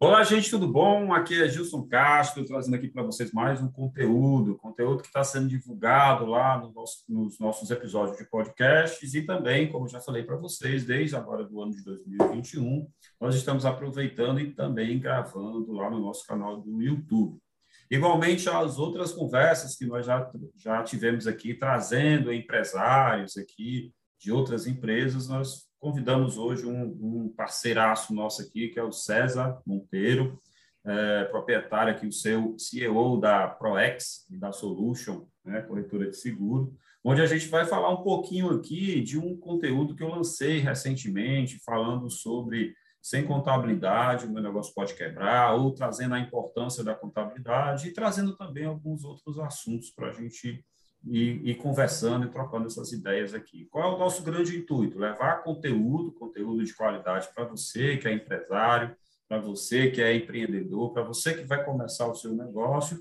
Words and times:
Olá, 0.00 0.22
gente, 0.22 0.48
tudo 0.48 0.68
bom? 0.68 1.12
Aqui 1.12 1.42
é 1.42 1.48
Gilson 1.48 1.82
Castro, 1.88 2.44
trazendo 2.44 2.76
aqui 2.76 2.86
para 2.86 3.02
vocês 3.02 3.32
mais 3.32 3.60
um 3.60 3.68
conteúdo, 3.68 4.56
conteúdo 4.56 5.02
que 5.02 5.08
está 5.08 5.24
sendo 5.24 5.48
divulgado 5.48 6.24
lá 6.24 6.56
no 6.56 6.72
nosso, 6.72 7.02
nos 7.08 7.36
nossos 7.40 7.68
episódios 7.68 8.16
de 8.16 8.24
podcasts 8.24 9.12
e 9.12 9.22
também, 9.22 9.72
como 9.72 9.88
já 9.88 9.98
falei 9.98 10.22
para 10.22 10.36
vocês, 10.36 10.84
desde 10.84 11.16
agora 11.16 11.42
do 11.42 11.60
ano 11.60 11.72
de 11.72 11.82
2021, 11.82 12.88
nós 13.20 13.34
estamos 13.34 13.66
aproveitando 13.66 14.38
e 14.38 14.54
também 14.54 15.00
gravando 15.00 15.72
lá 15.72 15.90
no 15.90 15.98
nosso 15.98 16.24
canal 16.24 16.60
do 16.60 16.80
YouTube. 16.80 17.36
Igualmente 17.90 18.48
as 18.48 18.78
outras 18.78 19.10
conversas 19.12 19.74
que 19.74 19.84
nós 19.84 20.06
já, 20.06 20.30
já 20.54 20.80
tivemos 20.84 21.26
aqui, 21.26 21.54
trazendo 21.54 22.32
empresários 22.32 23.36
aqui 23.36 23.92
de 24.16 24.30
outras 24.30 24.68
empresas, 24.68 25.26
nós 25.26 25.67
convidamos 25.78 26.36
hoje 26.36 26.66
um, 26.66 26.82
um 27.00 27.28
parceiraço 27.28 28.14
nosso 28.14 28.42
aqui, 28.42 28.68
que 28.68 28.78
é 28.78 28.82
o 28.82 28.92
César 28.92 29.60
Monteiro, 29.66 30.38
é, 30.84 31.24
proprietário 31.24 31.92
aqui, 31.92 32.06
o 32.06 32.12
seu 32.12 32.56
CEO 32.58 33.20
da 33.20 33.46
ProEx 33.46 34.26
e 34.30 34.38
da 34.38 34.52
Solution, 34.52 35.26
né, 35.44 35.60
corretora 35.62 36.10
de 36.10 36.16
seguro, 36.16 36.74
onde 37.04 37.20
a 37.20 37.26
gente 37.26 37.46
vai 37.48 37.66
falar 37.66 37.90
um 37.90 38.02
pouquinho 38.02 38.50
aqui 38.50 39.00
de 39.00 39.18
um 39.18 39.36
conteúdo 39.36 39.94
que 39.94 40.02
eu 40.02 40.08
lancei 40.08 40.58
recentemente, 40.58 41.58
falando 41.58 42.10
sobre 42.10 42.74
sem 43.00 43.24
contabilidade, 43.24 44.26
o 44.26 44.30
meu 44.30 44.42
negócio 44.42 44.74
pode 44.74 44.94
quebrar, 44.94 45.54
ou 45.54 45.72
trazendo 45.72 46.14
a 46.14 46.20
importância 46.20 46.82
da 46.82 46.94
contabilidade 46.94 47.88
e 47.88 47.92
trazendo 47.92 48.36
também 48.36 48.64
alguns 48.64 49.04
outros 49.04 49.38
assuntos 49.38 49.90
para 49.90 50.08
a 50.08 50.12
gente 50.12 50.64
e, 51.04 51.50
e, 51.50 51.54
conversando 51.54 52.26
e 52.26 52.30
trocando 52.30 52.66
essas 52.66 52.92
ideias 52.92 53.34
aqui. 53.34 53.66
Qual 53.66 53.92
é 53.92 53.94
o 53.94 53.98
nosso 53.98 54.22
grande 54.22 54.56
intuito? 54.56 54.98
Levar 54.98 55.42
conteúdo, 55.42 56.12
conteúdo 56.12 56.64
de 56.64 56.74
qualidade 56.74 57.28
para 57.34 57.44
você 57.44 57.96
que 57.96 58.08
é 58.08 58.12
empresário, 58.12 58.96
para 59.28 59.38
você 59.38 59.90
que 59.90 60.02
é 60.02 60.14
empreendedor, 60.14 60.92
para 60.92 61.02
você 61.02 61.34
que 61.34 61.44
vai 61.44 61.64
começar 61.64 62.08
o 62.08 62.14
seu 62.14 62.34
negócio, 62.34 63.00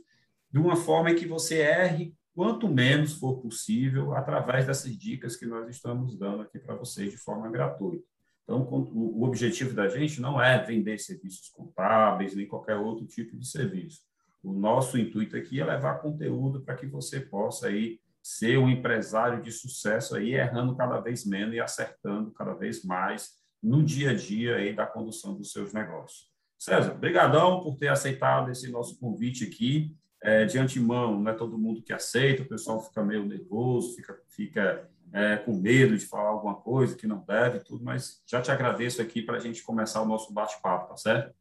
de 0.51 0.59
uma 0.59 0.75
forma 0.75 1.11
em 1.11 1.15
que 1.15 1.27
você 1.27 1.59
erre 1.59 2.13
quanto 2.35 2.67
menos 2.67 3.13
for 3.13 3.41
possível 3.41 4.13
através 4.13 4.67
dessas 4.67 4.95
dicas 4.95 5.35
que 5.35 5.45
nós 5.45 5.67
estamos 5.69 6.17
dando 6.17 6.43
aqui 6.43 6.59
para 6.59 6.75
vocês 6.75 7.11
de 7.11 7.17
forma 7.17 7.49
gratuita. 7.49 8.05
Então, 8.43 8.61
o 8.93 9.23
objetivo 9.25 9.73
da 9.73 9.89
gente 9.89 10.21
não 10.21 10.41
é 10.41 10.63
vender 10.63 10.99
serviços 10.99 11.49
contábeis 11.49 12.33
nem 12.33 12.47
qualquer 12.47 12.75
outro 12.75 13.05
tipo 13.05 13.35
de 13.35 13.45
serviço. 13.45 14.06
O 14.47 14.53
nosso 14.53 14.97
intuito 14.97 15.35
aqui 15.35 15.59
é 15.59 15.65
levar 15.65 15.95
conteúdo 15.95 16.61
para 16.61 16.73
que 16.73 16.87
você 16.87 17.19
possa 17.19 17.67
aí 17.67 17.99
ser 18.23 18.57
um 18.57 18.69
empresário 18.69 19.43
de 19.43 19.51
sucesso 19.51 20.15
aí, 20.15 20.35
errando 20.35 20.73
cada 20.73 21.01
vez 21.01 21.25
menos 21.25 21.53
e 21.53 21.59
acertando 21.59 22.31
cada 22.31 22.53
vez 22.53 22.81
mais 22.81 23.31
no 23.61 23.83
dia 23.83 24.11
a 24.11 24.13
dia 24.13 24.55
aí 24.55 24.73
da 24.73 24.85
condução 24.85 25.35
dos 25.35 25.51
seus 25.51 25.73
negócios. 25.73 26.31
César, 26.57 26.93
brigadão 26.93 27.59
por 27.59 27.75
ter 27.75 27.89
aceitado 27.89 28.49
esse 28.49 28.71
nosso 28.71 28.97
convite 28.97 29.43
aqui. 29.43 29.93
É, 30.23 30.45
de 30.45 30.57
antemão, 30.57 31.19
não 31.19 31.29
é 31.29 31.33
todo 31.33 31.59
mundo 31.59 31.83
que 31.83 31.91
aceita, 31.91 32.41
o 32.41 32.47
pessoal 32.47 32.81
fica 32.81 33.03
meio 33.03 33.25
nervoso, 33.25 33.95
fica, 33.97 34.17
fica 34.29 34.89
é, 35.11 35.35
com 35.35 35.53
medo 35.53 35.97
de 35.97 36.05
falar 36.05 36.29
alguma 36.29 36.55
coisa 36.55 36.95
que 36.95 37.05
não 37.05 37.19
deve, 37.19 37.59
tudo, 37.59 37.83
mas 37.83 38.23
já 38.25 38.41
te 38.41 38.49
agradeço 38.49 39.01
aqui 39.01 39.21
para 39.21 39.35
a 39.35 39.39
gente 39.39 39.61
começar 39.61 40.01
o 40.01 40.07
nosso 40.07 40.33
bate-papo, 40.33 40.87
tá 40.87 40.97
certo? 40.97 41.35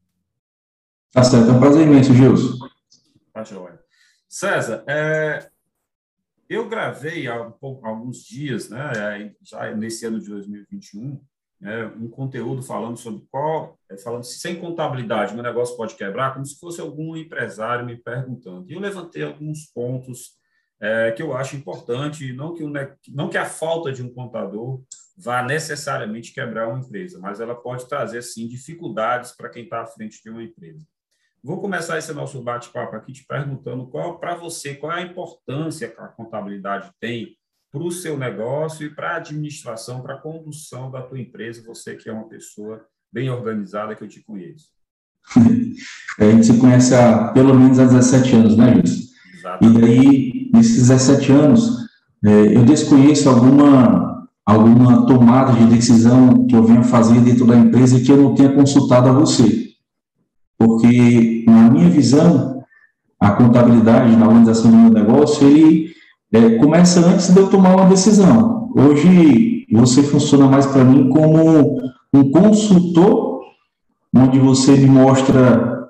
Tá 1.12 1.22
certo, 1.22 1.48
é 1.48 1.52
um 1.52 1.60
prazer 1.60 1.86
imenso, 1.86 2.12
Gilson. 2.12 2.75
Tá 3.36 3.44
joia. 3.44 3.78
César, 4.26 4.82
é, 4.88 5.46
eu 6.48 6.70
gravei 6.70 7.26
há 7.26 7.48
um, 7.62 7.86
alguns 7.86 8.24
dias, 8.24 8.70
né, 8.70 8.92
é, 8.96 9.34
já 9.42 9.76
nesse 9.76 10.06
ano 10.06 10.18
de 10.18 10.30
2021, 10.30 11.20
né, 11.60 11.84
um 12.00 12.08
conteúdo 12.08 12.62
falando 12.62 12.96
sobre 12.96 13.26
qual, 13.30 13.78
é, 13.90 13.98
falando 13.98 14.24
sem 14.24 14.58
contabilidade, 14.58 15.34
meu 15.34 15.42
negócio 15.42 15.76
pode 15.76 15.96
quebrar, 15.96 16.32
como 16.32 16.46
se 16.46 16.58
fosse 16.58 16.80
algum 16.80 17.14
empresário 17.14 17.84
me 17.84 17.94
perguntando. 17.98 18.70
E 18.70 18.72
eu 18.72 18.80
levantei 18.80 19.22
alguns 19.22 19.66
pontos 19.66 20.38
é, 20.80 21.12
que 21.12 21.22
eu 21.22 21.36
acho 21.36 21.56
importante, 21.56 22.32
não 22.32 22.54
que, 22.54 22.64
um, 22.64 22.72
não 23.10 23.28
que 23.28 23.36
a 23.36 23.44
falta 23.44 23.92
de 23.92 24.02
um 24.02 24.14
contador 24.14 24.82
vá 25.14 25.42
necessariamente 25.42 26.32
quebrar 26.32 26.68
uma 26.68 26.78
empresa, 26.78 27.18
mas 27.18 27.38
ela 27.38 27.54
pode 27.54 27.86
trazer, 27.86 28.22
sim, 28.22 28.48
dificuldades 28.48 29.32
para 29.32 29.50
quem 29.50 29.64
está 29.64 29.82
à 29.82 29.86
frente 29.86 30.22
de 30.22 30.30
uma 30.30 30.42
empresa. 30.42 30.86
Vou 31.46 31.60
começar 31.60 31.96
esse 31.96 32.12
nosso 32.12 32.42
bate-papo 32.42 32.96
aqui 32.96 33.12
te 33.12 33.24
perguntando 33.24 33.86
qual 33.86 34.18
para 34.18 34.34
você 34.34 34.74
qual 34.74 34.90
é 34.90 34.96
a 34.96 35.06
importância 35.06 35.86
que 35.86 36.00
a 36.00 36.08
contabilidade 36.08 36.90
tem 37.00 37.36
para 37.70 37.84
o 37.84 37.92
seu 37.92 38.18
negócio 38.18 38.84
e 38.84 38.90
para 38.90 39.10
a 39.10 39.16
administração, 39.18 40.02
para 40.02 40.14
a 40.14 40.20
condução 40.20 40.90
da 40.90 41.02
tua 41.02 41.20
empresa, 41.20 41.62
você 41.64 41.94
que 41.94 42.08
é 42.08 42.12
uma 42.12 42.28
pessoa 42.28 42.84
bem 43.12 43.30
organizada 43.30 43.94
que 43.94 44.02
eu 44.02 44.08
te 44.08 44.24
conheço. 44.24 44.70
A 46.18 46.24
gente 46.24 46.46
se 46.46 46.58
conhece 46.58 46.92
há 46.96 47.28
pelo 47.28 47.54
menos 47.54 47.78
há 47.78 47.84
17 47.84 48.34
anos, 48.34 48.56
né, 48.56 48.74
Luiz? 48.74 49.12
E 49.60 49.80
daí, 49.80 50.50
nesses 50.52 50.88
17 50.88 51.30
anos, 51.30 51.86
é, 52.24 52.56
eu 52.56 52.64
desconheço 52.64 53.28
alguma, 53.28 54.28
alguma 54.44 55.06
tomada 55.06 55.52
de 55.52 55.66
decisão 55.66 56.44
que 56.48 56.56
eu 56.56 56.64
venha 56.64 56.82
fazer 56.82 57.20
dentro 57.20 57.46
da 57.46 57.56
empresa 57.56 58.00
que 58.00 58.10
eu 58.10 58.16
não 58.16 58.34
tenha 58.34 58.52
consultado 58.52 59.08
a 59.08 59.12
você. 59.12 59.65
Porque, 60.58 61.44
na 61.46 61.70
minha 61.70 61.88
visão, 61.88 62.62
a 63.20 63.30
contabilidade 63.30 64.16
na 64.16 64.26
organização 64.26 64.70
do 64.70 64.76
meu 64.76 64.90
negócio, 64.90 65.46
ele 65.46 65.90
é, 66.32 66.58
começa 66.58 67.00
antes 67.00 67.32
de 67.32 67.38
eu 67.38 67.48
tomar 67.48 67.76
uma 67.76 67.86
decisão. 67.86 68.70
Hoje, 68.74 69.66
você 69.70 70.02
funciona 70.02 70.46
mais 70.46 70.66
para 70.66 70.84
mim 70.84 71.08
como 71.08 71.80
um 72.12 72.30
consultor, 72.30 73.40
onde 74.14 74.38
você 74.38 74.76
me 74.76 74.86
mostra 74.86 75.88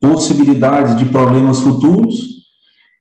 possibilidades 0.00 0.96
de 0.96 1.04
problemas 1.06 1.60
futuros, 1.60 2.38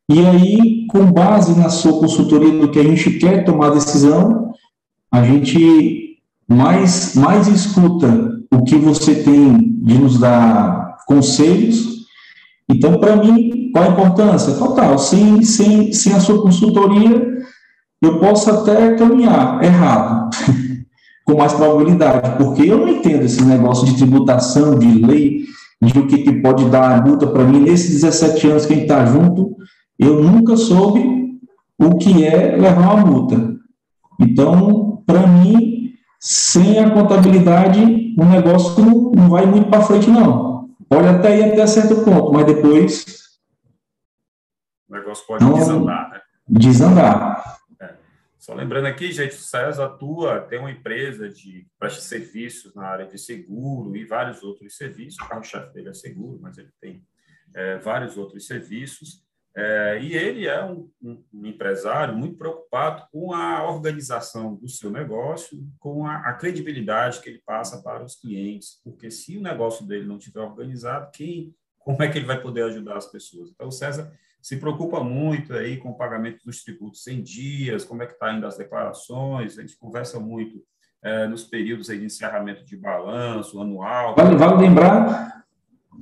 e 0.09 0.25
aí, 0.25 0.87
com 0.87 1.11
base 1.11 1.57
na 1.59 1.69
sua 1.69 1.99
consultoria 1.99 2.59
do 2.59 2.71
que 2.71 2.79
a 2.79 2.83
gente 2.83 3.11
quer 3.19 3.43
tomar 3.43 3.71
decisão, 3.71 4.51
a 5.11 5.21
gente 5.23 6.17
mais, 6.47 7.13
mais 7.15 7.47
escuta 7.47 8.39
o 8.51 8.63
que 8.63 8.77
você 8.77 9.15
tem 9.15 9.57
de 9.81 9.97
nos 9.97 10.17
dar 10.17 10.86
conselhos. 11.07 12.05
Então, 12.69 12.99
para 12.99 13.15
mim, 13.15 13.71
qual 13.71 13.85
a 13.85 13.87
importância? 13.89 14.53
Total, 14.53 14.99
sem, 14.99 15.41
sem, 15.41 15.93
sem 15.93 16.13
a 16.13 16.19
sua 16.19 16.41
consultoria, 16.41 17.37
eu 18.01 18.19
posso 18.19 18.51
até 18.51 18.93
caminhar 18.95 19.63
errado, 19.63 20.29
com 21.25 21.37
mais 21.37 21.53
probabilidade, 21.53 22.37
porque 22.37 22.69
eu 22.69 22.79
não 22.79 22.89
entendo 22.89 23.23
esse 23.23 23.43
negócio 23.43 23.85
de 23.85 23.95
tributação, 23.95 24.77
de 24.77 24.87
lei, 25.05 25.45
de 25.81 25.97
o 25.97 26.07
que, 26.07 26.19
que 26.19 26.33
pode 26.41 26.65
dar 26.65 27.03
multa 27.05 27.25
para 27.27 27.43
mim. 27.43 27.61
Nesses 27.61 28.01
17 28.01 28.47
anos 28.47 28.65
que 28.65 28.73
a 28.73 28.75
gente 28.75 28.85
está 28.85 29.05
junto, 29.05 29.55
eu 29.97 30.21
nunca 30.21 30.57
soube 30.57 31.39
o 31.79 31.97
que 31.97 32.25
é 32.25 32.57
levar 32.57 32.95
uma 32.95 33.05
multa. 33.05 33.55
Então, 34.19 35.01
para 35.05 35.25
mim, 35.25 35.91
sem 36.19 36.79
a 36.79 36.89
contabilidade, 36.89 38.13
o 38.17 38.25
negócio 38.25 38.83
não, 38.83 39.11
não 39.11 39.29
vai 39.29 39.45
muito 39.45 39.69
para 39.69 39.81
frente, 39.81 40.09
não. 40.09 40.46
Pode 40.89 41.07
até 41.07 41.37
ir 41.37 41.53
até 41.53 41.67
certo 41.67 42.03
ponto, 42.03 42.31
mas 42.31 42.45
depois. 42.45 43.39
O 44.87 44.93
negócio 44.93 45.25
pode 45.27 45.43
não, 45.43 45.53
desandar, 45.53 46.09
né? 46.09 46.21
Desandar. 46.47 47.59
É. 47.81 47.95
Só 48.37 48.53
lembrando 48.53 48.87
aqui, 48.87 49.11
gente, 49.11 49.35
o 49.35 49.39
César 49.39 49.85
atua, 49.85 50.41
tem 50.41 50.59
uma 50.59 50.71
empresa 50.71 51.27
de 51.29 51.67
presta 51.77 52.01
serviços 52.01 52.73
na 52.73 52.85
área 52.85 53.05
de 53.05 53.17
seguro 53.17 53.95
e 53.97 54.05
vários 54.05 54.43
outros 54.43 54.77
serviços. 54.77 55.19
O 55.19 55.27
carro-chefe 55.27 55.73
dele 55.73 55.89
é 55.89 55.93
seguro, 55.93 56.39
mas 56.41 56.57
ele 56.57 56.71
tem 56.79 57.05
é, 57.53 57.77
vários 57.79 58.17
outros 58.17 58.47
serviços. 58.47 59.26
É, 59.59 59.99
e 59.99 60.13
ele 60.13 60.45
é 60.45 60.63
um, 60.63 60.87
um, 61.01 61.47
empresário 61.47 62.15
muito 62.15 62.37
preocupado 62.37 63.07
com 63.11 63.33
a 63.33 63.67
organização 63.67 64.53
do 64.53 64.69
seu 64.69 64.91
negócio, 64.91 65.57
com 65.79 66.05
a, 66.05 66.17
a, 66.17 66.33
credibilidade 66.33 67.19
que 67.19 67.27
ele 67.27 67.41
passa 67.43 67.81
para 67.81 68.03
os 68.03 68.15
clientes, 68.15 68.79
porque 68.83 69.09
se 69.09 69.35
o 69.35 69.41
negócio 69.41 69.83
dele 69.83 70.05
não 70.05 70.17
estiver 70.17 70.41
organizado, 70.41 71.09
quem, 71.11 71.55
como 71.79 72.03
é 72.03 72.07
que 72.07 72.19
ele 72.19 72.27
vai 72.27 72.39
poder 72.39 72.65
ajudar 72.65 72.97
as 72.97 73.07
pessoas? 73.07 73.49
Então, 73.49 73.69
o 73.69 73.71
César 73.71 74.13
se 74.39 74.57
preocupa 74.57 75.03
muito 75.03 75.51
aí 75.53 75.77
com 75.77 75.89
o 75.89 75.97
pagamento 75.97 76.45
dos 76.45 76.63
tributos 76.63 77.07
em 77.07 77.23
dias, 77.23 77.83
como 77.83 78.03
é 78.03 78.05
que 78.05 78.13
está 78.13 78.31
indo 78.31 78.45
as 78.45 78.57
declarações, 78.57 79.57
a 79.57 79.61
gente 79.61 79.75
conversa 79.75 80.19
muito 80.19 80.63
é, 81.03 81.27
nos 81.27 81.43
períodos 81.43 81.87
de 81.87 82.05
encerramento 82.05 82.63
de 82.63 82.77
balanço 82.77 83.59
anual. 83.59 84.13
Vale, 84.15 84.35
vale 84.35 84.61
lembrar, 84.61 85.45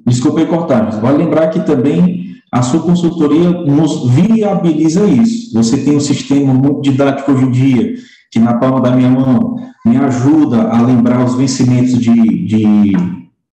desculpe 0.05 0.45
cortar, 0.45 0.83
mas 0.83 0.99
vale 0.99 1.19
lembrar 1.19 1.49
que 1.51 1.65
também 1.65 2.34
a 2.51 2.61
sua 2.61 2.81
consultoria 2.81 3.49
nos 3.49 4.09
viabiliza 4.11 5.05
isso. 5.05 5.53
Você 5.53 5.77
tem 5.77 5.97
um 5.97 5.99
sistema 5.99 6.53
muito 6.53 6.81
didático 6.81 7.31
hoje 7.31 7.45
em 7.45 7.51
dia, 7.51 7.93
que 8.31 8.39
na 8.39 8.53
palma 8.55 8.81
da 8.81 8.91
minha 8.91 9.09
mão 9.09 9.55
me 9.85 9.97
ajuda 9.97 10.63
a 10.69 10.81
lembrar 10.81 11.23
os 11.23 11.35
vencimentos 11.35 11.99
de, 11.99 12.13
de, 12.45 12.91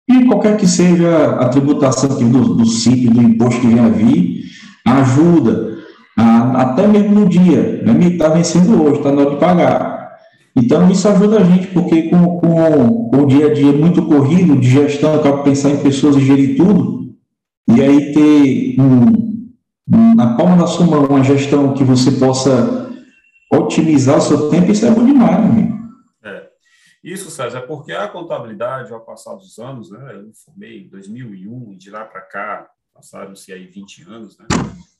de 0.08 0.24
qualquer 0.26 0.56
que 0.56 0.66
seja 0.66 1.36
a 1.40 1.48
tributação 1.48 2.08
do, 2.08 2.54
do 2.54 2.66
CIP, 2.66 3.08
do 3.08 3.22
imposto 3.22 3.60
que 3.60 3.66
venha 3.66 3.90
vir, 3.90 4.44
ajuda 4.86 5.78
a, 6.16 6.62
até 6.62 6.86
mesmo 6.86 7.20
no 7.20 7.28
dia, 7.28 7.82
né? 7.84 8.06
está 8.06 8.28
vencendo 8.28 8.82
hoje, 8.82 8.98
está 8.98 9.12
na 9.12 9.22
hora 9.22 9.30
de 9.30 9.36
pagar. 9.36 10.02
Então, 10.54 10.90
isso 10.90 11.08
ajuda 11.08 11.38
a 11.38 11.44
gente, 11.44 11.68
porque 11.68 12.02
com, 12.02 12.38
com, 12.38 13.08
com 13.10 13.22
o 13.22 13.26
dia 13.26 13.46
a 13.46 13.54
dia 13.54 13.72
muito 13.72 14.02
corrido, 14.02 14.56
de 14.56 14.68
gestão, 14.68 15.14
eu 15.14 15.38
pensar 15.38 15.70
em 15.70 15.78
pessoas 15.78 16.16
e 16.16 16.20
gerir 16.20 16.56
tudo, 16.56 16.91
e 17.76 17.82
aí 17.82 18.12
ter 18.12 18.80
um, 18.80 19.54
na 20.14 20.36
palma 20.36 20.56
da 20.56 20.66
sua 20.66 20.86
mão 20.86 21.06
uma 21.06 21.24
gestão 21.24 21.74
que 21.74 21.84
você 21.84 22.12
possa 22.12 22.90
otimizar 23.52 24.18
o 24.18 24.20
seu 24.20 24.50
tempo, 24.50 24.70
isso 24.70 24.86
é 24.86 24.90
bom 24.90 25.04
demais, 25.04 25.36
amigo. 25.36 25.78
É. 26.22 26.50
Isso, 27.02 27.30
César, 27.30 27.58
é 27.58 27.66
porque 27.66 27.92
a 27.92 28.08
contabilidade, 28.08 28.92
ao 28.92 29.04
passar 29.04 29.34
dos 29.34 29.58
anos, 29.58 29.90
né, 29.90 30.14
eu 30.14 30.22
me 30.24 30.34
formei 30.34 30.84
em 30.84 30.88
2001, 30.88 31.72
e 31.72 31.76
de 31.76 31.90
lá 31.90 32.04
para 32.04 32.20
cá, 32.22 32.70
passaram-se 32.94 33.52
aí 33.52 33.66
20 33.66 34.02
anos, 34.08 34.38
né, 34.38 34.46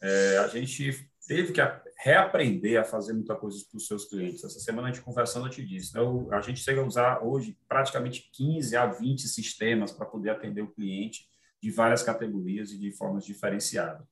é, 0.02 0.38
a 0.38 0.48
gente 0.48 1.08
teve 1.26 1.52
que 1.52 1.60
reaprender 2.04 2.80
a 2.80 2.84
fazer 2.84 3.12
muita 3.12 3.34
coisa 3.34 3.58
para 3.70 3.76
os 3.76 3.86
seus 3.86 4.06
clientes. 4.06 4.42
Essa 4.42 4.58
semana 4.58 4.88
a 4.88 4.92
gente 4.92 5.04
conversando, 5.04 5.46
eu 5.46 5.50
te 5.50 5.64
disse, 5.64 5.94
né? 5.94 6.00
a 6.32 6.40
gente 6.40 6.60
chega 6.60 6.80
a 6.80 6.84
usar 6.84 7.22
hoje 7.22 7.56
praticamente 7.68 8.28
15 8.32 8.76
a 8.76 8.86
20 8.86 9.28
sistemas 9.28 9.92
para 9.92 10.04
poder 10.04 10.30
atender 10.30 10.62
o 10.62 10.72
cliente 10.72 11.31
de 11.62 11.70
várias 11.70 12.02
categorias 12.02 12.70
e 12.70 12.78
de 12.78 12.90
formas 12.92 13.24
diferenciadas. 13.24 14.06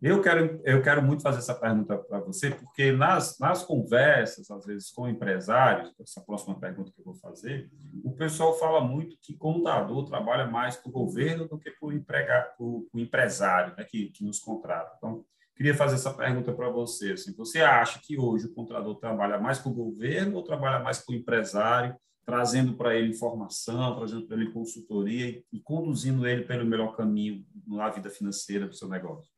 Eu 0.00 0.22
quero, 0.22 0.58
eu 0.64 0.80
quero 0.80 1.02
muito 1.02 1.22
fazer 1.22 1.40
essa 1.40 1.54
pergunta 1.54 1.98
para 1.98 2.20
você, 2.20 2.50
porque 2.50 2.90
nas, 2.90 3.38
nas 3.38 3.62
conversas, 3.62 4.50
às 4.50 4.64
vezes, 4.64 4.90
com 4.90 5.06
empresários, 5.06 5.92
essa 6.00 6.22
próxima 6.22 6.58
pergunta 6.58 6.90
que 6.90 7.00
eu 7.00 7.04
vou 7.04 7.14
fazer, 7.14 7.70
o 8.02 8.12
pessoal 8.12 8.58
fala 8.58 8.80
muito 8.80 9.18
que 9.20 9.36
contador 9.36 10.06
trabalha 10.06 10.46
mais 10.46 10.74
para 10.74 10.88
o 10.88 10.92
governo 10.92 11.46
do 11.46 11.58
que 11.58 11.70
para 11.70 11.86
o 11.86 12.88
empresário 12.98 13.74
né, 13.76 13.84
que, 13.84 14.08
que 14.08 14.24
nos 14.24 14.40
contrata. 14.40 14.94
Então, 14.96 15.24
Queria 15.60 15.74
fazer 15.74 15.96
essa 15.96 16.14
pergunta 16.14 16.54
para 16.54 16.70
você. 16.70 17.12
Assim, 17.12 17.34
você 17.34 17.60
acha 17.60 18.00
que 18.02 18.18
hoje 18.18 18.46
o 18.46 18.54
contador 18.54 18.94
trabalha 18.94 19.38
mais 19.38 19.58
com 19.58 19.68
o 19.68 19.74
governo 19.74 20.36
ou 20.36 20.42
trabalha 20.42 20.82
mais 20.82 21.00
com 21.00 21.12
o 21.12 21.14
empresário, 21.14 21.94
trazendo 22.24 22.74
para 22.74 22.94
ele 22.94 23.10
informação, 23.10 23.96
trazendo 23.96 24.22
para 24.22 24.36
ele 24.36 24.50
consultoria 24.50 25.42
e, 25.52 25.58
conduzindo 25.58 26.26
ele 26.26 26.42
pelo 26.42 26.64
melhor 26.64 26.96
caminho 26.96 27.44
na 27.66 27.88
vida 27.90 28.10
financeira 28.10 28.66
do 28.66 28.74
seu 28.74 28.88
negócio? 28.88 29.30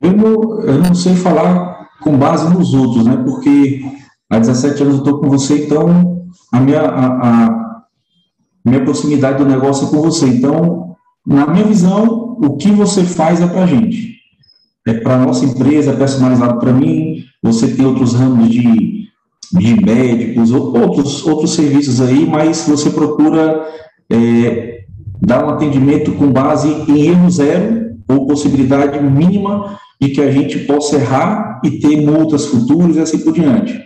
Eu 0.00 0.12
não, 0.12 0.60
eu 0.62 0.78
não 0.78 0.94
sei 0.94 1.14
falar 1.14 1.90
com 2.00 2.18
base 2.18 2.52
nos 2.52 2.74
outros, 2.74 3.06
né? 3.06 3.16
Porque 3.16 3.82
há 4.28 4.38
17 4.38 4.82
anos 4.82 4.94
eu 4.94 5.04
estou 5.04 5.20
com 5.20 5.28
você, 5.28 5.64
então 5.64 6.28
a 6.52 6.60
minha, 6.60 6.80
a, 6.80 7.46
a 7.46 7.84
minha 8.64 8.84
proximidade 8.84 9.38
do 9.38 9.48
negócio 9.48 9.86
é 9.86 9.90
com 9.90 10.02
você. 10.02 10.26
Então, 10.26 10.96
na 11.24 11.46
minha 11.46 11.64
visão, 11.64 12.36
o 12.40 12.56
que 12.56 12.70
você 12.72 13.04
faz 13.04 13.40
é 13.40 13.46
para 13.46 13.62
a 13.62 13.66
gente 13.66 14.12
é, 14.86 14.94
para 14.94 15.14
a 15.14 15.24
nossa 15.24 15.44
empresa, 15.44 15.92
é 15.92 15.96
personalizado 15.96 16.58
para 16.58 16.72
mim, 16.72 17.24
você 17.42 17.74
tem 17.74 17.86
outros 17.86 18.14
ramos 18.14 18.48
de, 18.50 19.01
de 19.52 19.80
médicos, 19.80 20.50
outros, 20.50 21.26
outros 21.26 21.54
serviços 21.54 22.00
aí, 22.00 22.26
mas 22.26 22.66
você 22.66 22.90
procura 22.90 23.68
é, 24.10 24.84
dar 25.20 25.44
um 25.44 25.50
atendimento 25.50 26.12
com 26.12 26.32
base 26.32 26.68
em 26.68 27.06
erro 27.06 27.30
zero 27.30 27.96
ou 28.08 28.26
possibilidade 28.26 29.02
mínima 29.02 29.78
de 30.00 30.08
que 30.08 30.20
a 30.20 30.30
gente 30.30 30.60
possa 30.60 30.96
errar 30.96 31.60
e 31.64 31.78
ter 31.78 32.04
multas 32.04 32.46
futuras 32.46 32.96
e 32.96 33.00
assim 33.00 33.18
por 33.18 33.32
diante. 33.32 33.80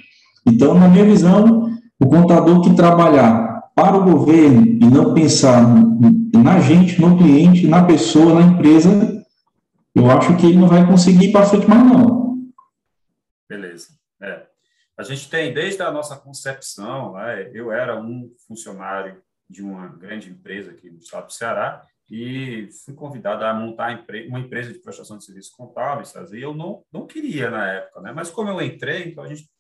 Então, 0.47 0.75
na 0.75 0.89
minha 0.89 1.05
visão, 1.05 1.71
o 2.01 2.07
contador 2.07 2.63
que 2.63 2.75
trabalhar 2.75 3.71
para 3.75 3.97
o 3.97 4.05
governo 4.05 4.67
e 4.67 4.87
não 4.87 5.13
pensar 5.13 5.63
na 6.33 6.61
gente, 6.61 7.01
no 7.01 7.19
cliente, 7.19 7.67
na 7.67 7.83
pessoa, 7.85 8.35
na 8.35 8.53
empresa, 8.53 9.23
eu 9.95 10.11
acho 10.11 10.37
que 10.37 10.47
ele 10.47 10.59
não 10.59 10.69
vai 10.69 10.87
conseguir 10.87 11.27
ir 11.27 11.33
para 11.33 11.47
frente 11.47 11.69
mais 11.69 11.85
não. 11.85 12.39
Beleza. 13.49 13.89
É. 14.23 14.46
A 14.97 15.03
gente 15.03 15.29
tem, 15.29 15.53
desde 15.53 15.83
a 15.83 15.91
nossa 15.91 16.17
concepção, 16.17 17.15
né, 17.15 17.51
eu 17.53 17.71
era 17.71 18.01
um 18.01 18.35
funcionário 18.47 19.23
de 19.49 19.63
uma 19.63 19.89
grande 19.89 20.31
empresa 20.31 20.71
aqui 20.71 20.91
no 20.91 20.99
estado 20.99 21.27
do 21.27 21.33
Ceará 21.33 21.87
e 22.11 22.69
fui 22.85 22.95
convidado 22.95 23.45
a 23.45 23.53
montar 23.53 24.05
uma 24.29 24.41
empresa 24.41 24.73
de 24.73 24.79
prestação 24.79 25.19
de 25.19 25.25
serviços 25.25 25.53
contábeis, 25.53 26.15
e 26.33 26.41
eu 26.41 26.55
não, 26.55 26.85
não 26.93 27.07
queria 27.07 27.51
na 27.51 27.67
época, 27.73 28.01
né? 28.01 28.13
mas 28.13 28.31
como 28.31 28.49
eu 28.49 28.63
entrei, 28.63 29.09
então 29.09 29.25
a 29.25 29.29
gente, 29.29 29.51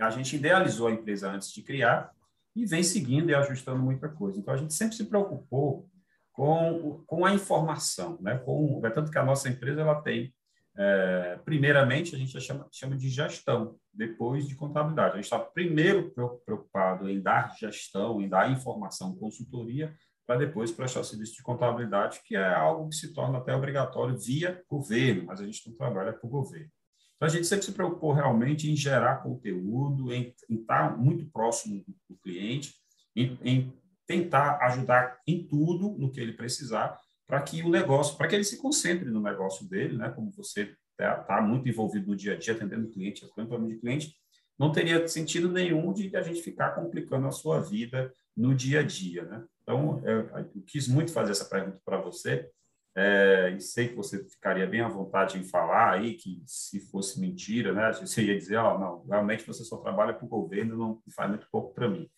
a 0.00 0.10
gente 0.10 0.36
idealizou 0.36 0.86
a 0.86 0.92
empresa 0.92 1.30
antes 1.30 1.52
de 1.52 1.62
criar 1.62 2.12
e 2.54 2.64
vem 2.64 2.82
seguindo 2.82 3.30
e 3.30 3.34
ajustando 3.34 3.80
muita 3.80 4.08
coisa. 4.08 4.38
Então 4.38 4.54
a 4.54 4.56
gente 4.56 4.74
sempre 4.74 4.96
se 4.96 5.04
preocupou 5.04 5.88
com, 6.32 7.02
com 7.06 7.24
a 7.24 7.34
informação, 7.34 8.16
né? 8.20 8.38
Com, 8.38 8.80
é 8.84 8.90
tanto 8.90 9.10
que 9.10 9.18
a 9.18 9.24
nossa 9.24 9.48
empresa 9.48 9.80
ela 9.80 10.00
tem, 10.00 10.32
é, 10.80 11.36
primeiramente, 11.44 12.14
a 12.14 12.18
gente 12.18 12.40
chama, 12.40 12.68
chama 12.70 12.96
de 12.96 13.08
gestão, 13.08 13.76
depois 13.92 14.46
de 14.46 14.54
contabilidade. 14.54 15.14
A 15.14 15.16
gente 15.16 15.24
está 15.24 15.40
primeiro 15.40 16.12
preocupado 16.44 17.10
em 17.10 17.20
dar 17.20 17.52
gestão, 17.58 18.20
em 18.22 18.28
dar 18.28 18.52
informação, 18.52 19.16
consultoria, 19.16 19.92
para 20.24 20.38
depois 20.38 20.70
prestar 20.70 21.02
serviço 21.02 21.34
de 21.34 21.42
contabilidade, 21.42 22.20
que 22.24 22.36
é 22.36 22.54
algo 22.54 22.88
que 22.90 22.94
se 22.94 23.12
torna 23.12 23.38
até 23.38 23.56
obrigatório 23.56 24.16
via 24.16 24.62
governo, 24.68 25.24
mas 25.26 25.40
a 25.40 25.44
gente 25.44 25.68
não 25.68 25.76
trabalha 25.76 26.12
para 26.12 26.26
o 26.26 26.30
governo. 26.30 26.70
Então, 27.16 27.26
a 27.26 27.30
gente 27.30 27.48
sempre 27.48 27.64
se 27.64 27.72
preocupou 27.72 28.12
realmente 28.12 28.70
em 28.70 28.76
gerar 28.76 29.16
conteúdo, 29.16 30.12
em, 30.12 30.32
em 30.48 30.60
estar 30.60 30.96
muito 30.96 31.28
próximo 31.32 31.84
do 32.08 32.16
cliente, 32.18 32.74
em, 33.16 33.36
em 33.42 33.72
tentar 34.06 34.58
ajudar 34.66 35.18
em 35.26 35.44
tudo 35.44 35.96
no 35.98 36.08
que 36.12 36.20
ele 36.20 36.34
precisar 36.34 36.96
para 37.28 37.40
que 37.42 37.62
o 37.62 37.68
negócio, 37.68 38.16
para 38.16 38.26
que 38.26 38.34
ele 38.34 38.44
se 38.44 38.56
concentre 38.56 39.08
no 39.10 39.20
negócio 39.20 39.68
dele, 39.68 39.96
né? 39.96 40.08
Como 40.10 40.32
você 40.32 40.74
está 40.98 41.14
tá 41.16 41.40
muito 41.40 41.68
envolvido 41.68 42.08
no 42.08 42.16
dia 42.16 42.32
a 42.32 42.36
dia, 42.36 42.54
atendendo 42.54 42.88
cliente, 42.88 43.24
atendendo 43.24 43.68
de 43.68 43.76
cliente, 43.76 44.16
não 44.58 44.72
teria 44.72 45.06
sentido 45.06 45.48
nenhum 45.48 45.92
de 45.92 46.16
a 46.16 46.22
gente 46.22 46.42
ficar 46.42 46.70
complicando 46.70 47.28
a 47.28 47.30
sua 47.30 47.60
vida 47.60 48.12
no 48.36 48.54
dia 48.54 48.80
a 48.80 48.82
dia, 48.82 49.22
né? 49.24 49.44
Então, 49.62 50.02
eu, 50.04 50.28
eu 50.30 50.62
quis 50.66 50.88
muito 50.88 51.12
fazer 51.12 51.32
essa 51.32 51.44
pergunta 51.44 51.78
para 51.84 52.00
você, 52.00 52.50
é, 52.96 53.54
e 53.56 53.60
sei 53.60 53.88
que 53.88 53.94
você 53.94 54.24
ficaria 54.24 54.66
bem 54.66 54.80
à 54.80 54.88
vontade 54.88 55.38
em 55.38 55.44
falar 55.44 55.92
aí 55.92 56.14
que 56.14 56.42
se 56.46 56.80
fosse 56.90 57.20
mentira, 57.20 57.72
né? 57.72 57.92
Você 57.92 58.24
ia 58.24 58.36
dizer, 58.36 58.56
ó, 58.56 58.74
oh, 58.74 58.78
não, 58.78 59.04
realmente 59.04 59.46
você 59.46 59.62
só 59.62 59.76
trabalha 59.76 60.14
para 60.14 60.24
o 60.24 60.28
governo, 60.28 60.76
não 60.76 61.02
faz 61.14 61.28
muito 61.28 61.46
pouco 61.52 61.74
para 61.74 61.88
mim 61.88 62.10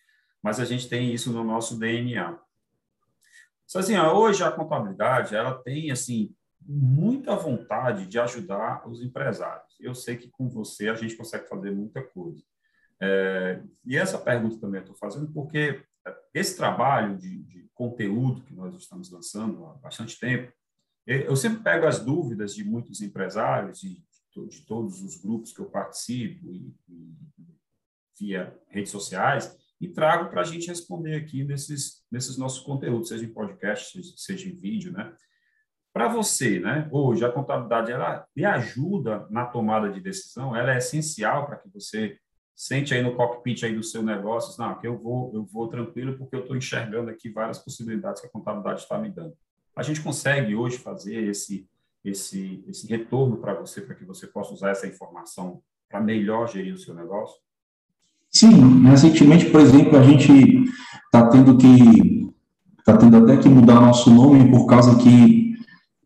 mas 0.42 0.58
a 0.58 0.64
gente 0.64 0.88
tem 0.88 1.12
isso 1.12 1.32
no 1.32 1.44
nosso 1.44 1.78
DNA. 1.78 2.38
Então, 3.70 3.80
assim, 3.80 3.96
hoje 3.96 4.42
a 4.42 4.50
contabilidade 4.50 5.36
ela 5.36 5.54
tem 5.62 5.92
assim 5.92 6.34
muita 6.60 7.36
vontade 7.36 8.04
de 8.04 8.18
ajudar 8.18 8.86
os 8.88 9.00
empresários. 9.00 9.76
Eu 9.78 9.94
sei 9.94 10.16
que 10.16 10.28
com 10.28 10.48
você 10.48 10.88
a 10.88 10.94
gente 10.96 11.16
consegue 11.16 11.48
fazer 11.48 11.70
muita 11.70 12.02
coisa. 12.02 12.42
É, 13.00 13.62
e 13.86 13.96
essa 13.96 14.18
pergunta 14.18 14.60
também 14.60 14.80
eu 14.80 14.84
estou 14.84 14.96
fazendo 14.96 15.32
porque 15.32 15.82
esse 16.34 16.56
trabalho 16.56 17.16
de, 17.16 17.44
de, 17.44 17.70
conteúdo 17.72 18.42
que 18.42 18.52
nós 18.52 18.74
estamos 18.74 19.10
lançando 19.10 19.64
há 19.64 19.72
bastante 19.74 20.20
tempo, 20.20 20.52
eu 21.06 21.34
sempre 21.34 21.62
pego 21.62 21.86
as 21.86 21.98
dúvidas 21.98 22.54
de 22.54 22.62
muitos 22.62 23.00
empresários 23.00 23.82
e 23.82 24.04
de, 24.34 24.48
de 24.48 24.66
todos 24.66 25.00
os 25.00 25.16
grupos 25.16 25.52
que 25.52 25.60
eu 25.60 25.70
participo 25.70 26.52
e, 26.52 26.74
e 26.86 27.14
via 28.18 28.54
redes 28.68 28.90
sociais, 28.90 29.56
e 29.80 29.88
trago 29.88 30.28
para 30.28 30.42
a 30.42 30.44
gente 30.44 30.68
responder 30.68 31.16
aqui 31.16 31.42
nesses, 31.42 32.04
nesses 32.10 32.36
nossos 32.36 32.60
conteúdos, 32.60 33.08
seja 33.08 33.24
em 33.24 33.32
podcast, 33.32 33.98
seja, 34.16 34.48
em 34.48 34.54
vídeo, 34.54 34.92
né? 34.92 35.12
Para 35.92 36.06
você, 36.06 36.60
né? 36.60 36.88
Hoje 36.92 37.24
a 37.24 37.32
contabilidade 37.32 37.90
ela 37.90 38.26
lhe 38.36 38.44
ajuda 38.44 39.26
na 39.30 39.46
tomada 39.46 39.90
de 39.90 40.00
decisão, 40.00 40.54
ela 40.54 40.74
é 40.74 40.78
essencial 40.78 41.46
para 41.46 41.56
que 41.56 41.68
você 41.70 42.18
sente 42.54 42.92
aí 42.92 43.02
no 43.02 43.16
cockpit 43.16 43.64
aí 43.64 43.74
do 43.74 43.82
seu 43.82 44.02
negócio, 44.02 44.62
não, 44.62 44.78
que 44.78 44.86
eu 44.86 44.98
vou, 44.98 45.32
eu 45.34 45.44
vou 45.46 45.66
tranquilo 45.66 46.18
porque 46.18 46.36
eu 46.36 46.40
estou 46.40 46.56
enxergando 46.56 47.08
aqui 47.08 47.30
várias 47.30 47.58
possibilidades 47.58 48.20
que 48.20 48.26
a 48.26 48.30
contabilidade 48.30 48.82
está 48.82 48.98
me 48.98 49.10
dando. 49.10 49.34
A 49.74 49.82
gente 49.82 50.02
consegue 50.02 50.54
hoje 50.54 50.76
fazer 50.76 51.24
esse 51.24 51.68
esse 52.02 52.64
esse 52.66 52.86
retorno 52.86 53.38
para 53.38 53.54
você 53.54 53.80
para 53.80 53.94
que 53.94 54.04
você 54.04 54.26
possa 54.26 54.54
usar 54.54 54.70
essa 54.70 54.86
informação 54.86 55.62
para 55.88 56.00
melhor 56.00 56.48
gerir 56.48 56.72
o 56.72 56.78
seu 56.78 56.94
negócio? 56.94 57.38
Sim, 58.30 58.84
recentemente, 58.84 59.46
por 59.46 59.60
exemplo, 59.60 59.98
a 59.98 60.02
gente 60.02 60.64
está 61.06 61.26
tendo 61.26 61.56
que 61.56 62.20
está 62.78 62.96
tendo 62.96 63.16
até 63.18 63.36
que 63.36 63.48
mudar 63.48 63.80
nosso 63.80 64.10
nome 64.10 64.50
por 64.50 64.66
causa 64.66 64.96
que 64.96 65.54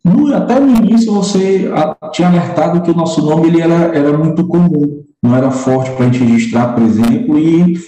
no, 0.04 0.35
até 0.35 0.59
no 0.61 0.76
início 0.76 1.12
você 1.12 1.71
tinha 2.12 2.28
alertado 2.28 2.83
que 2.83 2.90
o 2.90 2.95
nosso 2.97 3.23
nome 3.23 3.49
ele 3.49 3.61
era, 3.61 3.97
era 3.97 4.16
muito 4.19 4.47
comum, 4.47 5.02
não 5.23 5.35
era 5.35 5.50
forte 5.50 5.90
para 5.93 6.07
a 6.07 6.09
gente 6.11 6.25
registrar, 6.25 6.75
por 6.75 6.83
exemplo, 6.83 7.38
e 7.38 7.78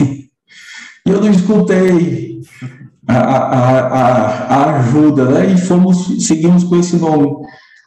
eu 1.05 1.21
não 1.21 1.31
escutei 1.31 2.41
a, 3.07 3.19
a, 3.19 3.81
a, 3.81 4.55
a, 4.55 4.77
ajuda, 4.77 5.27
né? 5.27 5.53
E 5.53 5.59
fomos, 5.59 6.27
seguimos 6.27 6.65
com 6.65 6.77
esse 6.77 6.97
nome. 6.97 7.31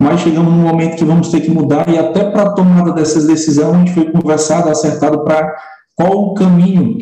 Mas 0.02 0.22
chegamos 0.22 0.54
num 0.54 0.62
momento 0.62 0.96
que 0.96 1.04
vamos 1.04 1.30
ter 1.30 1.42
que 1.42 1.52
mudar, 1.52 1.90
e 1.90 1.98
até 1.98 2.24
para 2.24 2.44
a 2.44 2.54
tomada 2.54 2.94
dessas 2.94 3.28
decisões, 3.28 3.76
a 3.76 3.78
gente 3.80 3.94
foi 3.94 4.12
conversado, 4.12 4.70
acertado 4.70 5.26
para 5.26 5.54
qual 6.00 6.30
o 6.30 6.34
caminho 6.34 6.98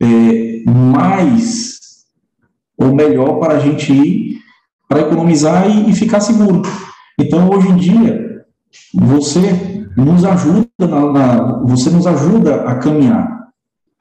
é, 0.00 0.62
mais 0.66 1.78
ou 2.78 2.94
melhor 2.94 3.38
para 3.38 3.56
a 3.56 3.58
gente 3.58 3.92
ir 3.92 4.38
para 4.88 5.02
economizar 5.02 5.68
e, 5.68 5.90
e, 5.90 5.92
ficar 5.92 6.20
seguro. 6.20 6.62
Então, 7.20 7.50
hoje 7.50 7.68
em 7.68 7.76
dia, 7.76 8.42
você 8.94 9.86
nos 9.94 10.24
ajuda, 10.24 10.66
na, 10.78 11.12
na, 11.12 11.62
você 11.64 11.90
nos 11.90 12.06
ajuda 12.06 12.62
a 12.62 12.76
caminhar. 12.76 13.48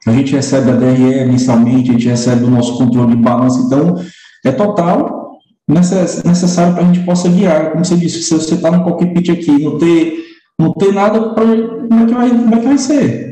a 0.07 0.11
gente 0.13 0.33
recebe 0.33 0.71
a 0.71 0.75
DRE 0.75 1.25
mensalmente, 1.25 1.89
a 1.89 1.93
gente 1.93 2.07
recebe 2.07 2.45
o 2.45 2.49
nosso 2.49 2.77
controle 2.77 3.13
de 3.13 3.21
balança, 3.21 3.59
então 3.59 4.01
é 4.45 4.51
total 4.53 5.39
necessário 5.67 6.73
para 6.73 6.83
a 6.83 6.85
gente 6.85 7.05
possa 7.05 7.27
guiar. 7.27 7.71
Como 7.71 7.83
você 7.83 7.97
disse, 7.97 8.23
se 8.23 8.33
você 8.33 8.55
está 8.55 8.71
no 8.71 8.85
cockpit 8.85 9.29
aqui, 9.29 9.61
não 9.61 9.77
ter, 9.77 10.23
não 10.57 10.73
ter 10.73 10.93
nada, 10.93 11.33
pra, 11.33 11.43
como, 11.43 12.01
é 12.01 12.05
que 12.05 12.13
vai, 12.13 12.29
como 12.29 12.55
é 12.55 12.59
que 12.59 12.67
vai 12.67 12.77
ser? 12.77 13.30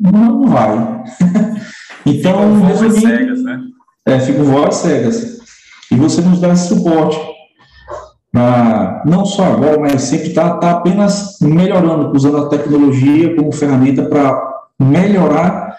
Não, 0.00 0.44
vai. 0.44 1.04
então, 2.06 2.62
resumindo, 2.62 3.00
cegas, 3.00 3.42
né? 3.42 3.60
é, 4.06 4.18
ficam 4.20 4.44
voz 4.44 4.76
cegas. 4.76 5.40
E 5.90 5.96
você 5.96 6.20
nos 6.20 6.40
dá 6.40 6.52
esse 6.52 6.68
suporte 6.68 7.18
para 8.32 9.02
não 9.04 9.24
só 9.24 9.44
agora, 9.44 9.78
mas 9.78 10.02
sempre 10.02 10.28
estar 10.28 10.58
tá, 10.58 10.70
apenas 10.70 11.38
melhorando, 11.40 12.14
usando 12.14 12.38
a 12.38 12.48
tecnologia 12.48 13.34
como 13.34 13.52
ferramenta 13.52 14.04
para 14.04 14.40
melhorar 14.78 15.76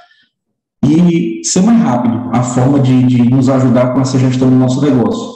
e 0.83 1.41
ser 1.43 1.61
mais 1.61 1.81
rápido 1.81 2.29
a 2.33 2.43
forma 2.43 2.79
de, 2.79 3.03
de 3.03 3.29
nos 3.29 3.49
ajudar 3.49 3.93
com 3.93 4.01
essa 4.01 4.19
gestão 4.19 4.49
do 4.49 4.55
nosso 4.55 4.81
negócio. 4.81 5.31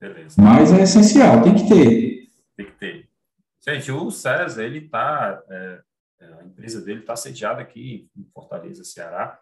Beleza. 0.00 0.34
Mas 0.38 0.72
é 0.72 0.82
essencial, 0.82 1.42
tem 1.42 1.54
que 1.54 1.68
ter. 1.68 2.28
Tem 2.56 2.66
que 2.66 2.72
ter. 2.72 3.04
Gente, 3.66 3.92
o 3.92 4.10
César, 4.10 4.62
ele 4.62 4.78
está, 4.78 5.38
é, 5.50 5.78
a 6.20 6.44
empresa 6.44 6.80
dele 6.80 7.00
está 7.00 7.16
sediada 7.16 7.60
aqui 7.60 8.10
em 8.16 8.24
Fortaleza, 8.32 8.84
Ceará, 8.84 9.40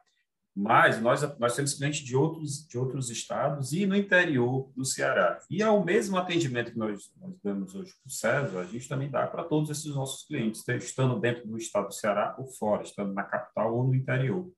mas 0.61 1.00
nós, 1.00 1.23
nós 1.38 1.54
temos 1.54 1.75
clientes 1.75 2.00
de 2.00 2.16
outros, 2.16 2.66
de 2.66 2.76
outros 2.76 3.11
estados 3.11 3.73
e 3.73 3.87
no 3.87 3.94
interior 3.94 4.68
do 4.75 4.85
Ceará. 4.85 5.38
E 5.49 5.62
é 5.62 5.70
o 5.70 5.85
mesmo 5.85 6.16
atendimento 6.16 6.73
que 6.73 6.78
nós, 6.78 7.12
nós 7.20 7.32
damos 7.44 7.76
hoje 7.76 7.92
para 7.92 8.08
o 8.08 8.11
César, 8.11 8.61
a 8.61 8.64
gente 8.64 8.88
também 8.88 9.08
dá 9.08 9.25
para 9.26 9.44
todos 9.44 9.70
esses 9.70 9.94
nossos 9.94 10.26
clientes, 10.26 10.66
estando 10.68 11.20
dentro 11.20 11.47
do 11.47 11.56
estado 11.56 11.87
do 11.87 11.94
Ceará 11.94 12.35
ou 12.38 12.47
fora, 12.47 12.82
estando 12.82 13.12
na 13.12 13.23
capital 13.23 13.73
ou 13.73 13.85
no 13.85 13.94
interior. 13.94 14.50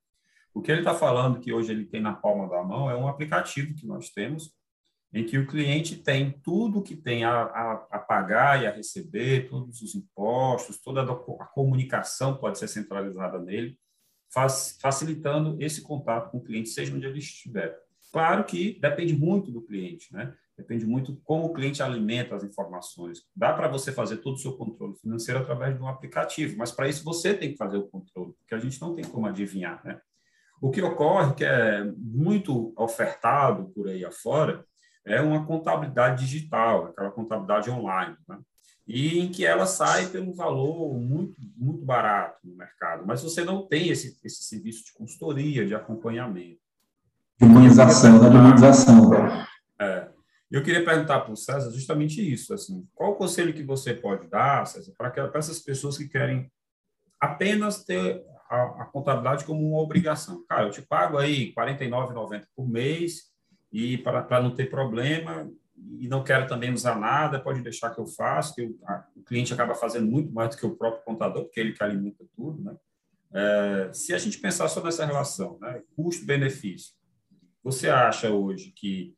O 0.55 0.63
que 0.63 0.73
ele 0.73 0.81
está 0.81 0.95
falando 0.95 1.39
que 1.39 1.53
hoje 1.53 1.71
ele 1.71 1.85
tem 1.85 2.01
na 2.01 2.15
palma 2.15 2.49
da 2.49 2.63
mão 2.63 2.91
é 2.91 2.97
um 2.97 3.07
aplicativo 3.07 3.75
que 3.75 3.87
nós 3.87 4.09
temos, 4.09 4.55
em 5.13 5.25
que 5.25 5.39
o 5.39 5.47
cliente 5.47 5.97
tem 5.97 6.31
tudo 6.31 6.83
que 6.83 6.95
tem 6.95 7.25
a, 7.25 7.43
a, 7.43 7.73
a 7.91 7.99
pagar 7.99 8.63
e 8.63 8.67
a 8.67 8.71
receber, 8.71 9.49
todos 9.49 9.83
os 9.83 9.95
impostos, 9.95 10.81
toda 10.81 11.03
a, 11.03 11.13
a 11.43 11.47
comunicação 11.47 12.37
pode 12.37 12.59
ser 12.59 12.69
centralizada 12.69 13.39
nele, 13.41 13.77
faz, 14.33 14.79
facilitando 14.81 15.57
esse 15.61 15.83
contato 15.83 16.31
com 16.31 16.39
o 16.39 16.43
cliente, 16.43 16.69
seja 16.69 16.95
onde 16.95 17.07
ele 17.07 17.19
estiver. 17.19 17.77
Claro 18.13 18.45
que 18.45 18.79
depende 18.81 19.17
muito 19.17 19.51
do 19.51 19.63
cliente, 19.63 20.13
né? 20.13 20.35
Depende 20.57 20.85
muito 20.85 21.17
como 21.25 21.47
o 21.47 21.53
cliente 21.53 21.83
alimenta 21.83 22.37
as 22.37 22.45
informações. 22.45 23.23
Dá 23.35 23.53
para 23.53 23.67
você 23.67 23.93
fazer 23.93 24.19
todo 24.19 24.35
o 24.35 24.39
seu 24.39 24.57
controle 24.57 24.95
financeiro 24.97 25.41
através 25.41 25.75
de 25.75 25.83
um 25.83 25.89
aplicativo, 25.89 26.57
mas 26.59 26.71
para 26.71 26.89
isso 26.89 27.03
você 27.03 27.33
tem 27.33 27.53
que 27.53 27.57
fazer 27.57 27.79
o 27.79 27.89
controle, 27.89 28.35
porque 28.35 28.55
a 28.55 28.59
gente 28.59 28.81
não 28.81 28.95
tem 28.95 29.05
como 29.05 29.27
adivinhar, 29.27 29.81
né? 29.85 30.01
O 30.61 30.71
que 30.71 30.83
ocorre, 30.83 31.35
que 31.35 31.45
é 31.45 31.83
muito 31.97 32.75
ofertado 32.77 33.71
por 33.71 33.89
aí 33.89 34.05
afora, 34.05 34.67
é 35.05 35.21
uma 35.21 35.45
contabilidade 35.47 36.25
digital, 36.25 36.87
aquela 36.87 37.11
contabilidade 37.11 37.71
online, 37.71 38.17
né? 38.29 38.39
e 38.87 39.21
em 39.21 39.31
que 39.31 39.47
ela 39.47 39.67
sai 39.67 40.07
pelo 40.07 40.35
valor 40.35 40.99
muito, 40.99 41.37
muito 41.57 41.85
barato 41.85 42.39
no 42.45 42.57
mercado, 42.57 43.05
mas 43.07 43.23
você 43.23 43.45
não 43.45 43.67
tem 43.67 43.89
esse, 43.89 44.19
esse 44.25 44.43
serviço 44.43 44.85
de 44.85 44.93
consultoria, 44.93 45.65
de 45.65 45.75
acompanhamento. 45.75 46.61
Humanização, 47.41 48.21
da 48.21 48.29
humanização. 48.29 49.13
É, 49.81 50.09
eu 50.51 50.63
queria 50.63 50.85
perguntar 50.85 51.21
para 51.21 51.33
o 51.33 51.37
César 51.37 51.71
justamente 51.71 52.21
isso, 52.21 52.53
assim, 52.53 52.87
qual 52.95 53.13
o 53.13 53.17
conselho 53.17 53.55
que 53.55 53.63
você 53.63 53.95
pode 53.95 54.27
dar, 54.27 54.67
César, 54.67 54.93
para, 54.99 55.11
para 55.11 55.39
essas 55.39 55.61
pessoas 55.61 55.97
que 55.97 56.09
querem 56.09 56.51
apenas 57.21 57.85
ter 57.85 58.25
a, 58.51 58.83
a, 58.83 58.85
contabilidade 58.87 59.45
como 59.45 59.67
uma 59.69 59.81
obrigação. 59.81 60.45
Cara, 60.49 60.65
eu 60.67 60.71
te 60.71 60.83
pago 60.83 61.17
aí 61.17 61.55
R$ 61.57 61.77
49,90 61.77 62.45
por 62.57 62.69
mês 62.69 63.30
e 63.73 63.99
para, 63.99 64.43
não 64.43 64.55
ter 64.55 64.69
problema, 64.69 65.51
e 65.99 66.09
não 66.09 66.25
quero 66.25 66.47
também 66.47 66.73
usar 66.73 66.99
nada, 66.99 67.41
pode 67.41 67.63
deixar 67.63 67.91
que 67.91 68.01
eu 68.01 68.07
faço, 68.07 68.55
que 68.55 68.63
eu, 68.63 68.79
a, 68.85 69.07
o 69.17 69.23
cliente 69.23 69.53
acaba 69.53 69.75
fazendo 69.75 70.11
muito 70.11 70.33
mais 70.33 70.51
do 70.51 70.59
que 70.59 70.67
o 70.67 70.77
próprio 70.77 71.05
contador, 71.05 71.45
porque 71.45 71.61
ele 71.61 71.73
que 71.73 71.83
alimenta 71.83 72.25
tudo, 72.37 72.63
né? 72.63 72.77
É, 73.33 73.91
se 73.93 74.13
a 74.13 74.19
gente 74.19 74.39
pensar 74.39 74.69
só 74.69 74.83
nessa 74.83 75.07
relação, 75.07 75.57
né, 75.61 75.83
custo-benefício, 75.95 76.95
você 77.63 77.89
acha 77.89 78.29
hoje 78.29 78.73
que 78.75 79.15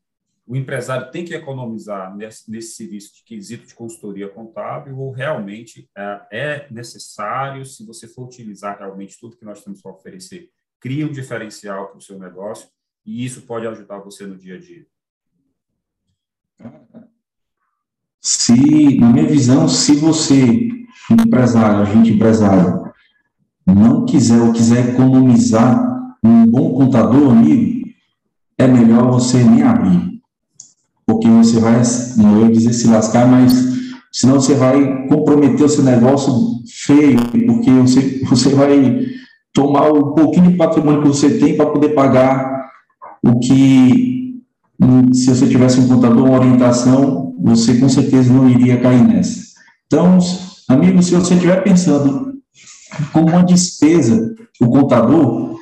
o 0.46 0.54
empresário 0.54 1.10
tem 1.10 1.24
que 1.24 1.34
economizar 1.34 2.14
nesse, 2.14 2.50
nesse 2.50 2.74
serviço 2.74 3.16
de 3.16 3.24
quesito 3.24 3.66
de 3.66 3.74
consultoria 3.74 4.28
contábil 4.28 4.98
ou 4.98 5.12
realmente 5.12 5.88
é, 5.96 6.26
é 6.30 6.66
necessário, 6.70 7.64
se 7.64 7.86
você 7.86 8.06
for 8.06 8.24
utilizar 8.24 8.78
realmente 8.78 9.18
tudo 9.18 9.36
que 9.36 9.44
nós 9.44 9.64
temos 9.64 9.80
para 9.80 9.92
oferecer, 9.92 10.50
cria 10.78 11.06
um 11.06 11.12
diferencial 11.12 11.88
para 11.88 11.98
o 11.98 12.02
seu 12.02 12.18
negócio 12.18 12.68
e 13.04 13.24
isso 13.24 13.42
pode 13.42 13.66
ajudar 13.66 13.98
você 13.98 14.26
no 14.26 14.36
dia 14.36 14.56
a 14.56 14.60
dia? 14.60 14.86
Se, 18.20 18.98
na 18.98 19.10
minha 19.10 19.26
visão, 19.26 19.68
se 19.68 19.96
você, 19.96 20.68
empresário, 21.10 21.82
agente 21.82 22.12
empresário, 22.12 22.92
não 23.66 24.04
quiser 24.04 24.40
ou 24.40 24.52
quiser 24.52 24.90
economizar 24.90 26.14
um 26.22 26.46
bom 26.46 26.72
contador, 26.74 27.32
amigo, 27.32 27.88
é 28.56 28.68
melhor 28.68 29.10
você 29.10 29.42
nem 29.42 29.62
abrir. 29.62 30.20
Porque 31.04 31.26
você 31.28 31.58
vai, 31.58 31.82
não 32.16 32.40
vou 32.40 32.48
dizer 32.48 32.72
se 32.72 32.86
lascar, 32.86 33.26
mas 33.26 33.52
senão 34.12 34.34
você 34.34 34.54
vai 34.54 35.08
comprometer 35.08 35.66
o 35.66 35.68
seu 35.68 35.82
negócio 35.82 36.62
feio, 36.68 37.18
porque 37.46 37.70
você, 37.72 38.22
você 38.30 38.50
vai 38.50 39.04
tomar 39.52 39.88
o 39.88 40.14
pouquinho 40.14 40.52
de 40.52 40.56
patrimônio 40.56 41.02
que 41.02 41.08
você 41.08 41.38
tem 41.38 41.56
para 41.56 41.66
poder 41.66 41.88
pagar 41.90 42.61
o 43.22 43.38
que 43.38 44.42
se 45.12 45.30
você 45.30 45.46
tivesse 45.46 45.80
um 45.80 45.88
contador, 45.88 46.26
uma 46.26 46.38
orientação, 46.38 47.34
você 47.40 47.78
com 47.78 47.88
certeza 47.88 48.32
não 48.32 48.48
iria 48.48 48.80
cair 48.80 49.02
nessa. 49.02 49.40
Então, 49.86 50.18
amigo, 50.68 51.02
se 51.02 51.14
você 51.14 51.34
estiver 51.34 51.62
pensando 51.62 52.32
como 53.12 53.28
uma 53.28 53.44
despesa, 53.44 54.34
o 54.60 54.68
contador, 54.68 55.56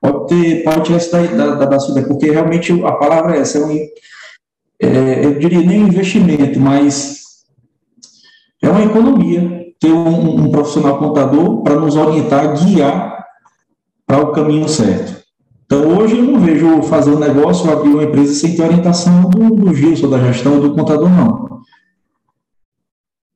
pode 0.00 0.26
ter, 0.28 0.64
pode 0.64 0.84
tirar 0.84 0.98
isso 0.98 1.10
da, 1.10 1.54
da, 1.54 1.66
da 1.66 1.78
sua 1.78 2.02
porque 2.02 2.30
realmente 2.30 2.72
a 2.84 2.92
palavra 2.92 3.36
é 3.36 3.40
essa, 3.40 3.58
é 3.58 3.64
um, 3.64 3.72
é, 4.80 5.24
eu 5.24 5.38
diria 5.38 5.62
nem 5.62 5.82
investimento, 5.82 6.60
mas 6.60 7.22
é 8.62 8.68
uma 8.68 8.84
economia 8.84 9.66
ter 9.80 9.92
um, 9.92 10.46
um 10.46 10.50
profissional 10.50 10.98
contador 10.98 11.62
para 11.62 11.76
nos 11.76 11.96
orientar, 11.96 12.56
guiar 12.64 13.24
para 14.06 14.20
o 14.20 14.32
caminho 14.32 14.68
certo. 14.68 15.25
Então, 15.66 15.98
hoje 15.98 16.16
eu 16.16 16.22
não 16.22 16.40
vejo 16.40 16.80
fazer 16.84 17.10
um 17.10 17.18
negócio, 17.18 17.68
abrir 17.70 17.90
uma 17.90 18.04
empresa 18.04 18.32
sem 18.32 18.54
ter 18.54 18.62
orientação 18.62 19.28
do, 19.28 19.50
do 19.50 19.74
Gilson, 19.74 20.08
da 20.08 20.18
gestão, 20.20 20.60
do 20.60 20.72
contador, 20.72 21.10
não. 21.10 21.60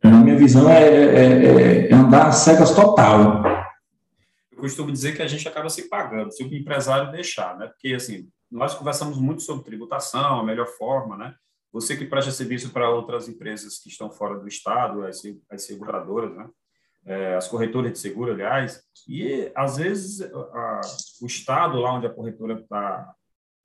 Na 0.02 0.20
minha 0.20 0.36
visão, 0.36 0.70
é, 0.70 0.84
é, 0.84 1.90
é 1.90 1.94
andar 1.94 2.30
cegas 2.30 2.72
total. 2.72 3.42
Eu 4.52 4.58
costumo 4.58 4.92
dizer 4.92 5.16
que 5.16 5.22
a 5.22 5.26
gente 5.26 5.46
acaba 5.48 5.68
se 5.68 5.88
pagando, 5.88 6.30
se 6.30 6.44
o 6.44 6.54
empresário 6.54 7.10
deixar, 7.10 7.58
né? 7.58 7.66
Porque, 7.66 7.94
assim, 7.94 8.28
nós 8.48 8.74
conversamos 8.74 9.18
muito 9.18 9.42
sobre 9.42 9.64
tributação, 9.64 10.38
a 10.38 10.44
melhor 10.44 10.68
forma, 10.68 11.16
né? 11.16 11.34
Você 11.72 11.96
que 11.96 12.04
presta 12.04 12.30
serviço 12.30 12.70
para 12.70 12.90
outras 12.90 13.28
empresas 13.28 13.78
que 13.78 13.88
estão 13.88 14.08
fora 14.08 14.38
do 14.38 14.46
Estado, 14.46 15.04
as, 15.04 15.20
as 15.50 15.64
seguradoras, 15.64 16.32
né? 16.36 16.48
É, 17.10 17.34
as 17.34 17.48
corretoras 17.48 17.92
de 17.92 17.98
seguro, 17.98 18.32
aliás, 18.32 18.80
e 19.08 19.50
às 19.56 19.78
vezes 19.78 20.20
a, 20.22 20.80
o 21.20 21.26
estado 21.26 21.80
lá 21.80 21.94
onde 21.94 22.06
a 22.06 22.14
corretora 22.14 22.60
está 22.60 23.14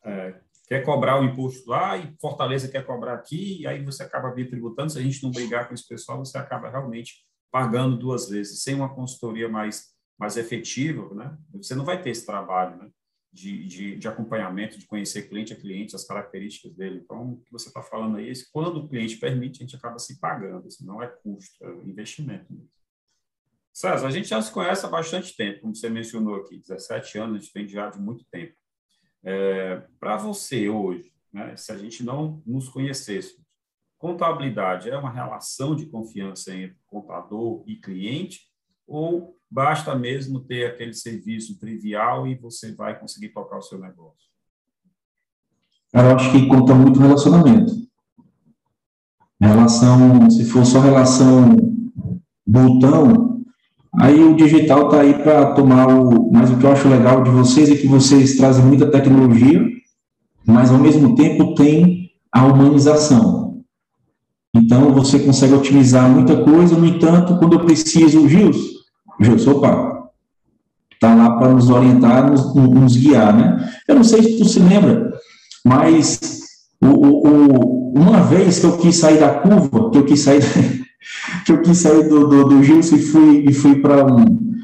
é, 0.03 0.39
quer 0.67 0.83
cobrar 0.83 1.21
o 1.21 1.23
imposto 1.23 1.69
lá 1.69 1.95
e 1.95 2.11
Fortaleza 2.19 2.67
quer 2.67 2.83
cobrar 2.83 3.13
aqui, 3.13 3.61
e 3.61 3.67
aí 3.67 3.83
você 3.83 4.01
acaba 4.01 4.33
tributando. 4.33 4.91
Se 4.91 4.97
a 4.97 5.01
gente 5.01 5.21
não 5.21 5.29
brigar 5.29 5.67
com 5.67 5.75
esse 5.75 5.87
pessoal, 5.87 6.17
você 6.17 6.39
acaba 6.39 6.69
realmente 6.69 7.23
pagando 7.51 7.95
duas 7.97 8.29
vezes, 8.29 8.63
sem 8.63 8.73
uma 8.73 8.93
consultoria 8.93 9.47
mais, 9.47 9.93
mais 10.17 10.37
efetiva, 10.37 11.13
né? 11.13 11.37
Você 11.53 11.75
não 11.75 11.85
vai 11.85 12.01
ter 12.01 12.09
esse 12.09 12.25
trabalho, 12.25 12.77
né? 12.77 12.89
De, 13.31 13.67
de, 13.67 13.95
de, 13.97 14.07
acompanhamento, 14.07 14.79
de 14.79 14.87
conhecer 14.87 15.27
cliente 15.29 15.53
a 15.53 15.57
cliente, 15.57 15.95
as 15.95 16.07
características 16.07 16.73
dele. 16.73 17.01
Então, 17.03 17.33
o 17.33 17.41
que 17.41 17.51
você 17.51 17.67
está 17.67 17.83
falando 17.83 18.17
aí 18.17 18.29
é 18.29 18.33
quando 18.51 18.77
o 18.77 18.87
cliente 18.87 19.17
permite, 19.17 19.61
a 19.61 19.65
gente 19.65 19.75
acaba 19.75 19.99
se 19.99 20.19
pagando, 20.19 20.67
assim, 20.67 20.85
não 20.85 21.03
é 21.03 21.07
custo, 21.07 21.63
é 21.63 21.69
investimento 21.85 22.45
mesmo. 22.49 22.69
César, 23.75 24.07
a 24.07 24.09
gente 24.09 24.29
já 24.29 24.41
se 24.41 24.49
conhece 24.53 24.85
há 24.85 24.89
bastante 24.89 25.35
tempo, 25.35 25.59
como 25.59 25.75
você 25.75 25.89
mencionou 25.89 26.35
aqui, 26.35 26.59
17 26.59 27.17
anos, 27.17 27.35
a 27.35 27.39
gente 27.41 27.51
vem 27.53 27.67
já 27.67 27.89
de 27.89 27.99
muito 27.99 28.23
tempo. 28.31 28.53
É, 29.21 29.83
Para 29.99 30.15
você 30.15 30.69
hoje, 30.69 31.11
né, 31.33 31.57
se 31.57 31.73
a 31.73 31.77
gente 31.77 32.01
não 32.01 32.41
nos 32.45 32.69
conhecesse, 32.69 33.35
contabilidade 33.97 34.89
é 34.89 34.97
uma 34.97 35.11
relação 35.11 35.75
de 35.75 35.87
confiança 35.87 36.55
entre 36.55 36.77
contador 36.85 37.65
e 37.67 37.75
cliente 37.75 38.43
ou 38.87 39.37
basta 39.51 39.93
mesmo 39.93 40.39
ter 40.39 40.67
aquele 40.67 40.93
serviço 40.93 41.59
trivial 41.59 42.25
e 42.25 42.35
você 42.35 42.73
vai 42.73 42.97
conseguir 42.97 43.33
tocar 43.33 43.57
o 43.57 43.61
seu 43.61 43.77
negócio? 43.77 44.29
Eu 45.91 46.15
acho 46.15 46.31
que 46.31 46.47
conta 46.47 46.73
muito 46.73 46.97
relacionamento. 46.97 47.73
Relação, 49.41 50.29
se 50.31 50.45
for 50.45 50.65
só 50.65 50.79
relação 50.79 51.57
botão, 52.47 53.34
Aí 53.99 54.21
o 54.21 54.35
digital 54.35 54.85
está 54.85 55.01
aí 55.01 55.13
para 55.13 55.53
tomar 55.53 55.87
o. 55.87 56.31
Mas 56.31 56.49
o 56.49 56.57
que 56.57 56.65
eu 56.65 56.71
acho 56.71 56.87
legal 56.87 57.23
de 57.23 57.29
vocês 57.29 57.69
é 57.69 57.75
que 57.75 57.87
vocês 57.87 58.35
trazem 58.35 58.65
muita 58.65 58.87
tecnologia, 58.87 59.61
mas 60.45 60.71
ao 60.71 60.77
mesmo 60.77 61.15
tempo 61.15 61.55
tem 61.55 62.09
a 62.31 62.45
humanização. 62.45 63.63
Então 64.53 64.93
você 64.93 65.19
consegue 65.19 65.53
otimizar 65.53 66.09
muita 66.09 66.43
coisa, 66.43 66.75
no 66.75 66.85
entanto, 66.85 67.37
quando 67.37 67.53
eu 67.53 67.65
preciso, 67.65 68.27
Gils, 68.27 68.57
Gils, 69.19 69.45
opa, 69.47 70.09
está 70.93 71.13
lá 71.13 71.31
para 71.31 71.53
nos 71.53 71.69
orientar, 71.69 72.29
nos, 72.29 72.55
nos, 72.55 72.95
guiar, 72.95 73.35
né? 73.35 73.69
Eu 73.87 73.95
não 73.95 74.03
sei 74.03 74.23
se 74.23 74.37
tu 74.37 74.45
se 74.45 74.59
lembra, 74.59 75.11
mas 75.65 76.19
o, 76.81 76.87
o, 76.87 77.93
uma 77.99 78.21
vez 78.21 78.59
que 78.59 78.65
eu 78.65 78.77
quis 78.77 78.95
sair 78.97 79.19
da 79.19 79.29
curva, 79.29 79.91
que 79.91 79.97
eu 79.97 80.05
quis 80.05 80.21
sair 80.21 80.41
que 81.45 81.51
eu 81.51 81.61
quis 81.61 81.77
sair 81.77 82.07
do, 82.07 82.27
do, 82.27 82.43
do 82.45 82.63
Gilson 82.63 82.95
e 82.95 83.01
fui, 83.01 83.45
e 83.47 83.53
fui 83.53 83.75
para 83.81 84.05
um, 84.05 84.55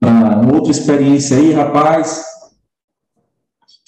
uma 0.00 0.54
outra 0.54 0.70
experiência 0.70 1.36
aí, 1.36 1.52
rapaz, 1.52 2.24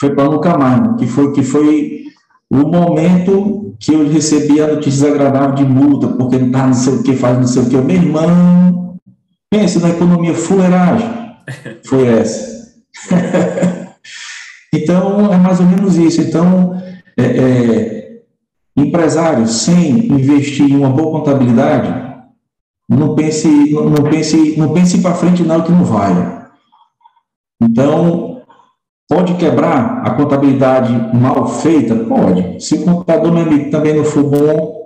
foi 0.00 0.14
para 0.14 0.24
nunca 0.24 0.56
mais, 0.56 0.96
que 0.98 1.06
foi, 1.06 1.32
que 1.32 1.42
foi 1.42 2.04
o 2.50 2.58
momento 2.58 3.76
que 3.80 3.92
eu 3.92 4.08
recebi 4.08 4.60
a 4.60 4.68
notícia 4.68 5.06
desagradável 5.06 5.54
de 5.54 5.64
multa, 5.64 6.08
porque 6.08 6.38
não 6.38 6.46
estava 6.46 6.66
não 6.68 6.74
sei 6.74 6.94
o 6.94 7.02
que, 7.02 7.16
faz 7.16 7.38
não 7.38 7.46
sei 7.46 7.62
o 7.62 7.68
que. 7.68 7.76
Meu 7.76 7.96
irmão, 7.96 8.96
pense 9.50 9.78
na 9.78 9.90
economia 9.90 10.34
fuleiragem. 10.34 11.08
Foi 11.86 12.06
essa. 12.06 12.58
então, 14.74 15.32
é 15.32 15.36
mais 15.36 15.60
ou 15.60 15.66
menos 15.66 15.96
isso. 15.96 16.20
Então, 16.20 16.80
é, 17.16 17.24
é, 17.24 18.07
empresário, 18.80 19.46
sem 19.46 20.06
investir 20.12 20.70
em 20.70 20.76
uma 20.76 20.90
boa 20.90 21.18
contabilidade, 21.18 22.08
não 22.88 23.14
pense, 23.14 23.70
não, 23.72 24.02
pense, 24.04 24.56
não 24.56 24.72
pense 24.72 24.98
para 24.98 25.14
frente 25.14 25.42
não 25.42 25.62
que 25.62 25.70
não 25.70 25.84
vai. 25.84 26.38
Então, 27.60 28.42
pode 29.08 29.34
quebrar 29.34 30.02
a 30.04 30.10
contabilidade 30.10 30.92
mal 31.16 31.46
feita? 31.46 31.94
Pode. 31.94 32.64
Se 32.64 32.76
o 32.76 32.84
contador 32.84 33.32
também 33.70 33.94
não 33.94 34.04
for 34.04 34.24
bom, 34.24 34.78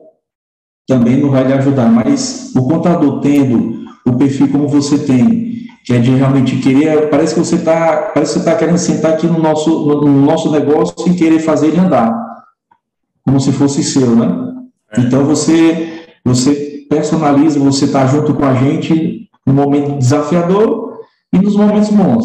também 0.89 1.17
não 1.19 1.31
vai 1.31 1.45
lhe 1.45 1.53
ajudar. 1.53 1.89
Mas 1.89 2.53
o 2.57 2.67
contador 2.67 3.21
tendo 3.21 3.83
o 4.05 4.17
perfil 4.17 4.49
como 4.51 4.69
você 4.69 4.99
tem, 4.99 5.53
que 5.85 5.93
é 5.93 5.99
de 5.99 6.11
realmente 6.11 6.57
querer, 6.57 7.09
parece 7.09 7.35
que 7.35 7.41
você 7.41 7.57
está, 7.57 8.11
parece 8.15 8.35
que 8.35 8.39
você 8.41 8.49
está 8.49 8.57
querendo 8.57 8.79
sentar 8.79 9.13
aqui 9.13 9.27
no 9.27 9.39
nosso, 9.39 9.87
no, 9.87 10.01
no, 10.03 10.23
nosso 10.23 10.51
negócio 10.51 10.95
e 11.09 11.15
querer 11.15 11.41
fazer 11.41 11.69
ele 11.69 11.81
andar, 11.81 12.13
como 13.25 13.41
se 13.41 13.53
fosse 13.53 13.83
seu, 13.83 14.15
né? 14.17 14.27
É. 14.93 15.01
Então 15.01 15.25
você, 15.25 16.19
você 16.25 16.87
personaliza, 16.89 17.59
você 17.59 17.87
está 17.87 18.07
junto 18.07 18.35
com 18.35 18.45
a 18.45 18.55
gente 18.55 19.31
no 19.47 19.55
momento 19.55 19.99
desafiador 19.99 21.01
e 21.33 21.39
nos 21.39 21.57
momentos 21.57 21.91
bons. 21.91 22.25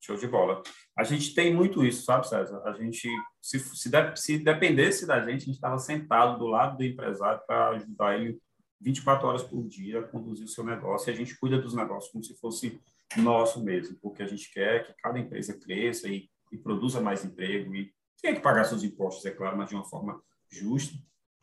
Show 0.00 0.16
de 0.16 0.26
bola. 0.26 0.62
A 0.98 1.04
gente 1.04 1.32
tem 1.34 1.54
muito 1.54 1.84
isso, 1.84 2.04
sabe, 2.04 2.28
César? 2.28 2.60
A 2.64 2.72
gente, 2.72 3.08
se, 3.40 3.60
se, 3.60 3.88
de, 3.88 4.16
se 4.16 4.38
dependesse 4.38 5.06
da 5.06 5.20
gente, 5.20 5.42
a 5.42 5.46
gente 5.46 5.50
estava 5.50 5.78
sentado 5.78 6.38
do 6.38 6.46
lado 6.46 6.76
do 6.76 6.84
empresário 6.84 7.40
para 7.46 7.68
ajudar 7.70 8.18
ele 8.18 8.38
24 8.80 9.26
horas 9.26 9.42
por 9.42 9.66
dia 9.68 10.00
a 10.00 10.02
conduzir 10.02 10.44
o 10.44 10.48
seu 10.48 10.64
negócio 10.64 11.10
e 11.10 11.12
a 11.12 11.16
gente 11.16 11.38
cuida 11.38 11.60
dos 11.60 11.74
negócios 11.74 12.10
como 12.10 12.24
se 12.24 12.36
fosse 12.38 12.80
nosso 13.16 13.62
mesmo, 13.62 13.96
porque 14.02 14.22
a 14.22 14.26
gente 14.26 14.52
quer 14.52 14.86
que 14.86 14.94
cada 15.00 15.18
empresa 15.18 15.58
cresça 15.58 16.08
e, 16.08 16.28
e 16.52 16.58
produza 16.58 17.00
mais 17.00 17.24
emprego 17.24 17.74
e 17.74 17.92
tenha 18.20 18.34
que 18.34 18.40
pagar 18.40 18.64
seus 18.64 18.82
impostos, 18.82 19.24
é 19.26 19.30
claro, 19.30 19.56
mas 19.56 19.68
de 19.68 19.74
uma 19.74 19.84
forma 19.84 20.20
justa 20.50 20.96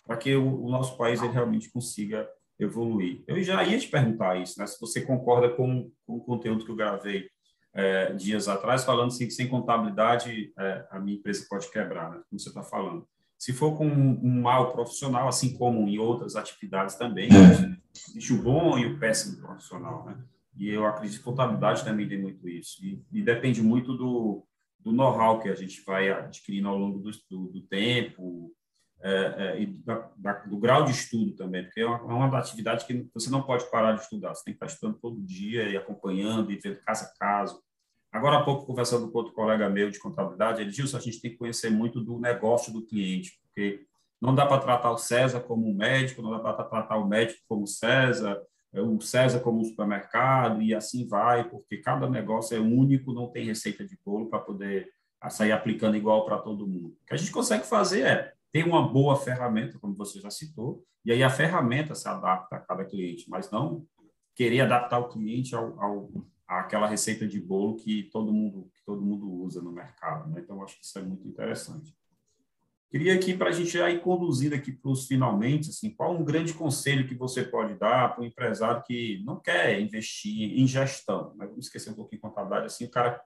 para 0.05 0.17
que 0.17 0.35
o, 0.35 0.63
o, 0.63 0.69
nosso 0.69 0.95
país 0.97 1.21
ele 1.21 1.33
realmente 1.33 1.71
consiga 1.71 2.29
evoluir. 2.59 3.23
Eu 3.27 3.41
já 3.41 3.63
ia 3.63 3.77
te 3.79 3.87
perguntar 3.87 4.39
isso, 4.39 4.59
né? 4.59 4.67
Se 4.67 4.79
você 4.79 5.01
concorda 5.01 5.49
com, 5.49 5.91
com 6.05 6.17
o 6.17 6.21
conteúdo 6.23 6.63
que 6.63 6.71
eu 6.71 6.75
gravei 6.75 7.27
é, 7.73 8.13
dias 8.13 8.47
atrás, 8.47 8.85
falando 8.85 9.07
assim 9.07 9.25
que 9.25 9.33
sem 9.33 9.47
contabilidade 9.47 10.53
é, 10.57 10.87
a 10.91 10.99
minha 10.99 11.17
empresa 11.17 11.45
pode 11.49 11.69
quebrar, 11.71 12.11
né? 12.11 12.21
Como 12.29 12.39
você 12.39 12.49
está 12.49 12.63
falando. 12.63 13.07
Se 13.37 13.51
for 13.51 13.77
com 13.77 13.87
um, 13.87 14.19
um 14.23 14.41
mal 14.41 14.71
profissional, 14.71 15.27
assim 15.27 15.57
como 15.57 15.87
em 15.87 15.97
outras 15.97 16.35
atividades 16.35 16.95
também, 16.95 17.27
é. 17.27 17.77
existe 18.09 18.33
o 18.33 18.41
bom 18.41 18.77
e 18.77 18.85
o 18.85 18.99
péssimo 18.99 19.41
profissional, 19.41 20.05
né? 20.05 20.17
E 20.57 20.69
eu 20.69 20.85
acredito 20.85 21.17
que 21.17 21.25
contabilidade 21.25 21.83
também 21.83 22.07
tem 22.07 22.21
muito 22.21 22.47
isso. 22.47 22.83
E, 22.85 23.03
e 23.11 23.21
depende 23.21 23.61
muito 23.61 23.97
do, 23.97 24.47
do 24.85 24.93
know-how 24.93 25.39
que 25.39 25.49
a 25.49 25.55
gente 25.55 25.83
vai 25.83 26.11
adquirindo 26.11 26.69
ao 26.69 26.77
longo 26.77 26.99
do, 26.99 27.09
do, 27.29 27.47
do 27.47 27.61
tempo, 27.61 28.53
é, 29.01 29.35
é, 29.37 29.61
e 29.61 29.65
da, 29.65 30.09
da, 30.15 30.33
do 30.45 30.57
grau 30.57 30.85
de 30.85 30.91
estudo 30.91 31.35
também, 31.35 31.63
porque 31.63 31.81
é 31.81 31.85
uma, 31.85 31.97
é 31.97 32.13
uma 32.13 32.37
atividade 32.37 32.85
que 32.85 33.09
você 33.13 33.29
não 33.29 33.41
pode 33.41 33.69
parar 33.69 33.93
de 33.93 34.01
estudar, 34.01 34.33
você 34.33 34.43
tem 34.45 34.53
que 34.53 34.57
estar 34.57 34.67
estudando 34.67 34.99
todo 34.99 35.25
dia 35.25 35.67
e 35.67 35.75
acompanhando 35.75 36.51
e 36.51 36.57
vendo 36.57 36.79
caso 36.81 37.05
a 37.05 37.19
caso. 37.19 37.61
Agora 38.11 38.37
há 38.37 38.43
pouco, 38.43 38.65
conversando 38.65 39.11
com 39.11 39.17
outro 39.17 39.33
colega 39.33 39.69
meu 39.69 39.89
de 39.89 39.99
contabilidade, 39.99 40.61
ele 40.61 40.71
disse 40.71 40.95
a 40.95 40.99
gente 40.99 41.19
tem 41.19 41.31
que 41.31 41.37
conhecer 41.37 41.69
muito 41.69 41.99
do 41.99 42.19
negócio 42.19 42.71
do 42.71 42.85
cliente, 42.85 43.39
porque 43.43 43.85
não 44.21 44.33
dá 44.33 44.45
para 44.45 44.61
tratar 44.61 44.91
o 44.91 44.97
César 44.97 45.41
como 45.41 45.67
um 45.67 45.75
médico, 45.75 46.21
não 46.21 46.31
dá 46.31 46.39
para 46.39 46.63
tratar 46.63 46.97
o 46.97 47.07
médico 47.07 47.41
como 47.47 47.67
César, 47.67 48.39
o 48.81 48.99
César 49.01 49.39
como 49.39 49.61
um 49.61 49.63
supermercado, 49.63 50.61
e 50.61 50.73
assim 50.73 51.07
vai, 51.07 51.47
porque 51.47 51.77
cada 51.77 52.09
negócio 52.09 52.55
é 52.57 52.59
único, 52.59 53.13
não 53.13 53.27
tem 53.27 53.45
receita 53.45 53.85
de 53.85 53.97
bolo 54.05 54.29
para 54.29 54.39
poder 54.39 54.89
sair 55.29 55.51
aplicando 55.51 55.97
igual 55.97 56.25
para 56.25 56.37
todo 56.37 56.67
mundo. 56.67 56.97
O 57.01 57.05
que 57.05 57.13
a 57.13 57.17
gente 57.17 57.31
consegue 57.31 57.65
fazer 57.65 58.01
é 58.01 58.33
tem 58.51 58.63
uma 58.63 58.87
boa 58.87 59.17
ferramenta, 59.17 59.77
como 59.79 59.95
você 59.95 60.19
já 60.19 60.29
citou, 60.29 60.83
e 61.03 61.11
aí 61.11 61.21
a 61.21 61.29
ferramenta 61.29 61.93
se 61.93 62.07
adapta 62.07 62.55
a 62.55 62.59
cada 62.59 62.85
cliente, 62.85 63.29
mas 63.29 63.51
não 63.51 63.85
querer 64.33 64.61
adaptar 64.61 64.99
o 64.99 65.09
cliente 65.09 65.55
ao, 65.55 65.79
ao 65.81 66.09
àquela 66.47 66.87
receita 66.87 67.27
de 67.27 67.39
bolo 67.39 67.75
que 67.75 68.03
todo 68.11 68.31
mundo 68.31 68.69
que 68.73 68.83
todo 68.85 69.01
mundo 69.01 69.29
usa 69.29 69.61
no 69.61 69.71
mercado. 69.71 70.29
Né? 70.29 70.41
Então, 70.41 70.61
acho 70.63 70.77
que 70.77 70.85
isso 70.85 70.97
é 70.99 71.01
muito 71.01 71.27
interessante. 71.27 71.95
Queria 72.95 73.13
aqui, 73.13 73.33
para 73.33 73.49
a 73.49 73.51
gente 73.51 73.71
já 73.71 73.89
ir 73.89 73.99
conduzindo 73.99 74.55
aqui 74.55 74.71
para 74.71 74.89
os 74.89 75.05
finalmente, 75.05 75.69
assim, 75.69 75.89
qual 75.89 76.15
um 76.15 76.23
grande 76.23 76.53
conselho 76.53 77.05
que 77.05 77.13
você 77.13 77.43
pode 77.43 77.77
dar 77.77 78.15
para 78.15 78.23
um 78.23 78.25
empresário 78.25 78.81
que 78.87 79.21
não 79.25 79.37
quer 79.37 79.81
investir 79.81 80.57
em 80.57 80.65
gestão, 80.65 81.33
mas 81.35 81.49
vamos 81.49 81.65
esquecer 81.65 81.89
um 81.89 81.93
pouquinho 81.93 82.21
de 82.21 82.21
contabilidade, 82.21 82.67
assim, 82.67 82.85
o 82.85 82.89
cara 82.89 83.21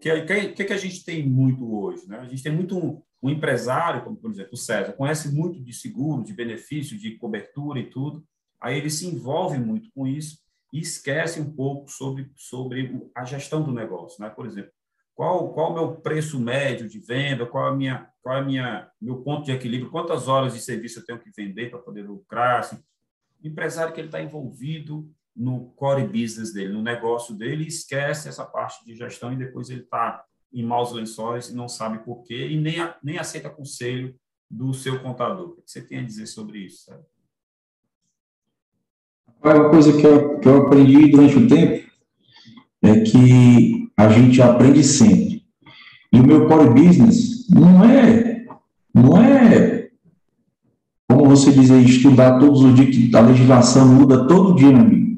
que, 0.00 0.22
que, 0.54 0.64
que 0.64 0.72
a 0.72 0.76
gente 0.76 1.04
tem 1.04 1.24
muito 1.24 1.72
hoje? 1.72 2.04
Né? 2.08 2.18
A 2.18 2.24
gente 2.24 2.42
tem 2.42 2.50
muito 2.50 2.76
um, 2.76 3.00
um, 3.22 3.30
empresário, 3.30 4.02
como 4.02 4.16
por 4.16 4.28
exemplo 4.28 4.54
o 4.54 4.56
César, 4.56 4.92
conhece 4.94 5.32
muito 5.32 5.62
de 5.62 5.72
seguro, 5.72 6.24
de 6.24 6.32
benefício, 6.32 6.98
de 6.98 7.12
cobertura 7.12 7.78
e 7.78 7.88
tudo, 7.88 8.26
aí 8.60 8.76
ele 8.76 8.90
se 8.90 9.06
envolve 9.06 9.56
muito 9.56 9.88
com 9.94 10.04
isso 10.04 10.40
e 10.72 10.80
esquece 10.80 11.40
um 11.40 11.52
pouco 11.52 11.88
sobre, 11.88 12.28
sobre 12.34 13.08
a 13.14 13.24
gestão 13.24 13.62
do 13.62 13.70
negócio. 13.70 14.20
Né? 14.20 14.28
Por 14.30 14.46
exemplo, 14.46 14.72
qual, 15.16 15.48
qual 15.54 15.72
o 15.72 15.74
meu 15.74 15.94
preço 15.96 16.38
médio 16.38 16.86
de 16.86 16.98
venda, 16.98 17.46
qual 17.46 17.66
a 17.66 17.74
minha, 17.74 18.06
qual 18.22 18.36
a 18.36 18.42
minha 18.42 18.88
meu 19.00 19.22
ponto 19.22 19.46
de 19.46 19.50
equilíbrio, 19.50 19.90
quantas 19.90 20.28
horas 20.28 20.52
de 20.52 20.60
serviço 20.60 21.00
eu 21.00 21.06
tenho 21.06 21.18
que 21.18 21.30
vender 21.34 21.70
para 21.70 21.78
poder 21.78 22.02
lucrar. 22.02 22.60
Assim. 22.60 22.76
O 23.42 23.48
empresário 23.48 23.94
que 23.94 24.00
ele 24.00 24.08
está 24.08 24.22
envolvido 24.22 25.10
no 25.34 25.70
core 25.70 26.06
business 26.06 26.52
dele, 26.52 26.74
no 26.74 26.82
negócio 26.82 27.34
dele, 27.34 27.66
esquece 27.66 28.28
essa 28.28 28.44
parte 28.44 28.84
de 28.84 28.94
gestão 28.94 29.32
e 29.32 29.36
depois 29.36 29.70
ele 29.70 29.80
está 29.80 30.22
em 30.52 30.62
maus 30.62 30.92
lençóis 30.92 31.48
e 31.48 31.56
não 31.56 31.68
sabe 31.68 32.04
por 32.04 32.22
quê 32.22 32.48
e 32.48 32.60
nem, 32.60 32.76
nem 33.02 33.18
aceita 33.18 33.48
conselho 33.48 34.14
do 34.50 34.74
seu 34.74 35.02
contador. 35.02 35.48
O 35.48 35.62
que 35.62 35.70
você 35.70 35.80
tem 35.80 36.00
a 36.00 36.04
dizer 36.04 36.26
sobre 36.26 36.58
isso? 36.58 36.84
Sabe? 36.84 37.02
Uma 39.42 39.70
coisa 39.70 39.98
que 39.98 40.06
eu, 40.06 40.40
que 40.40 40.48
eu 40.48 40.66
aprendi 40.66 41.10
durante 41.10 41.36
o 41.36 41.48
tempo 41.48 41.90
é 42.82 43.00
que 43.00 43.85
a 43.96 44.08
gente 44.08 44.40
aprende 44.42 44.84
sempre. 44.84 45.42
E 46.12 46.20
o 46.20 46.26
meu 46.26 46.46
core 46.46 46.70
business 46.70 47.48
não 47.48 47.84
é, 47.84 48.44
não 48.94 49.22
é, 49.22 49.88
como 51.08 51.30
você 51.30 51.50
diz 51.52 51.70
aí, 51.70 51.84
estudar 51.84 52.38
todos 52.38 52.62
os 52.62 52.74
dias, 52.74 52.90
que 52.90 53.16
a 53.16 53.20
legislação 53.20 53.86
muda 53.86 54.26
todo 54.26 54.54
dia, 54.54 54.68
meu 54.68 54.80
amigo. 54.80 55.16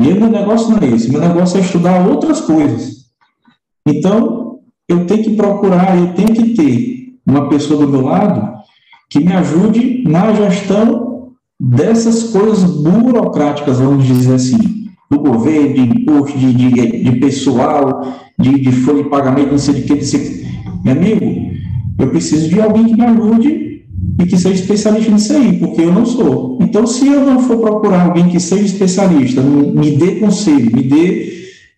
E 0.00 0.08
o 0.08 0.20
meu 0.20 0.30
negócio 0.30 0.70
não 0.70 0.78
é 0.78 0.86
esse, 0.86 1.10
meu 1.10 1.20
negócio 1.20 1.58
é 1.58 1.60
estudar 1.60 2.06
outras 2.06 2.40
coisas. 2.40 3.06
Então, 3.86 4.60
eu 4.88 5.06
tenho 5.06 5.22
que 5.22 5.36
procurar, 5.36 5.96
eu 5.96 6.14
tenho 6.14 6.34
que 6.34 6.54
ter 6.54 7.18
uma 7.26 7.48
pessoa 7.48 7.84
do 7.84 7.92
meu 7.92 8.02
lado 8.02 8.52
que 9.08 9.20
me 9.20 9.32
ajude 9.32 10.02
na 10.04 10.32
gestão 10.32 11.32
dessas 11.60 12.24
coisas 12.24 12.64
burocráticas, 12.64 13.78
vamos 13.78 14.04
dizer 14.04 14.34
assim, 14.34 14.81
do 15.12 15.18
governo, 15.18 15.74
de 15.74 15.80
imposto, 15.82 16.38
de, 16.38 16.52
de, 16.54 17.04
de 17.04 17.12
pessoal, 17.20 18.02
de, 18.38 18.58
de 18.58 18.72
folha 18.72 19.02
de 19.02 19.10
pagamento, 19.10 19.50
não 19.50 19.58
sei 19.58 19.74
de 19.74 19.82
que, 19.82 19.94
não 19.94 20.02
sei 20.02 20.46
Meu 20.82 20.94
amigo, 20.94 21.52
eu 21.98 22.08
preciso 22.08 22.48
de 22.48 22.60
alguém 22.60 22.86
que 22.86 22.94
me 22.94 23.04
ajude 23.04 23.82
e 24.18 24.26
que 24.26 24.38
seja 24.38 24.54
especialista 24.54 25.12
nisso 25.12 25.34
aí, 25.34 25.58
porque 25.58 25.82
eu 25.82 25.92
não 25.92 26.06
sou. 26.06 26.58
Então, 26.62 26.86
se 26.86 27.06
eu 27.06 27.20
não 27.20 27.40
for 27.40 27.58
procurar 27.58 28.06
alguém 28.06 28.28
que 28.30 28.40
seja 28.40 28.64
especialista, 28.64 29.42
me 29.42 29.90
dê 29.92 30.12
conselho, 30.12 30.74
me 30.74 30.82
dê, 30.82 31.32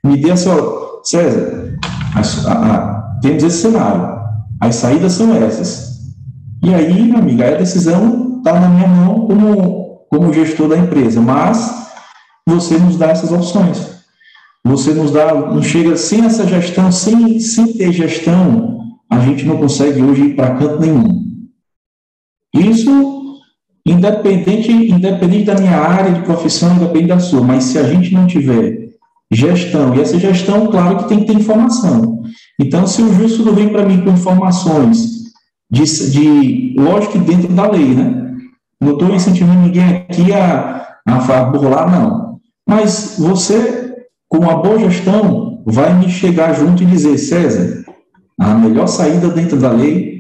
me 0.05 0.17
dê 0.17 0.31
assim, 0.31 0.51
ó, 0.51 1.01
César, 1.03 1.77
a, 2.15 2.53
a, 2.53 3.19
temos 3.21 3.43
esse 3.43 3.63
cenário, 3.63 4.17
as 4.61 4.77
saídas 4.77 5.13
são 5.13 5.35
essas. 5.35 6.15
E 6.63 6.73
aí, 6.73 7.03
meu 7.03 7.19
amigo, 7.19 7.43
a 7.43 7.51
decisão 7.51 8.39
está 8.39 8.59
na 8.61 8.69
minha 8.69 8.89
mão 8.89 9.27
como, 9.27 10.07
como 10.09 10.33
gestor 10.33 10.69
da 10.69 10.79
empresa, 10.79 11.21
mas 11.21 11.84
você 12.47 12.79
nos 12.79 12.97
dá 12.97 13.09
essas 13.09 13.33
opções. 13.33 13.95
Você 14.65 14.95
nos 14.95 15.11
dá, 15.11 15.35
não 15.35 15.63
chega 15.63 15.97
sem 15.97 16.25
essa 16.25 16.47
gestão, 16.47 16.91
sem, 16.91 17.39
sem 17.39 17.73
ter 17.75 17.93
gestão, 17.93 18.79
a 19.11 19.21
gente 19.21 19.45
não 19.45 19.59
consegue 19.59 20.03
hoje 20.03 20.23
ir 20.23 20.37
para 20.37 20.55
canto 20.57 20.81
nenhum. 20.81 21.25
Isso, 22.55 23.41
independente, 23.85 24.73
independente 24.73 25.45
da 25.45 25.55
minha 25.57 25.77
área 25.77 26.13
de 26.13 26.23
profissão, 26.23 26.75
independente 26.77 27.09
da 27.09 27.19
sua, 27.19 27.43
mas 27.43 27.65
se 27.65 27.79
a 27.79 27.83
gente 27.83 28.15
não 28.15 28.27
tiver 28.27 28.85
gestão, 29.31 29.95
e 29.95 30.01
essa 30.01 30.19
gestão, 30.19 30.69
claro 30.69 30.99
que 30.99 31.09
tem 31.09 31.21
que 31.21 31.27
ter 31.27 31.35
informação. 31.35 32.23
Então, 32.59 32.87
se 32.87 33.03
o 33.03 33.13
justo 33.13 33.45
não 33.45 33.53
vem 33.53 33.69
para 33.69 33.85
mim 33.85 34.03
com 34.03 34.11
informações 34.11 35.25
de, 35.71 36.11
de, 36.11 36.77
lógico 36.79 37.13
que 37.13 37.19
dentro 37.19 37.49
da 37.49 37.71
lei, 37.71 37.95
né? 37.95 38.37
Não 38.81 38.93
estou 38.93 39.15
incentivando 39.15 39.61
ninguém 39.61 39.85
aqui 39.85 40.33
a, 40.33 40.99
a 41.07 41.45
burlar, 41.45 41.91
não. 41.91 42.24
Mas 42.69 43.17
você, 43.19 43.95
com 44.29 44.39
uma 44.39 44.57
boa 44.57 44.79
gestão, 44.79 45.63
vai 45.67 45.99
me 45.99 46.09
chegar 46.09 46.53
junto 46.55 46.83
e 46.83 46.87
dizer, 46.87 47.19
César, 47.19 47.85
a 48.39 48.55
melhor 48.55 48.87
saída 48.87 49.29
dentro 49.29 49.59
da 49.59 49.71
lei 49.71 50.15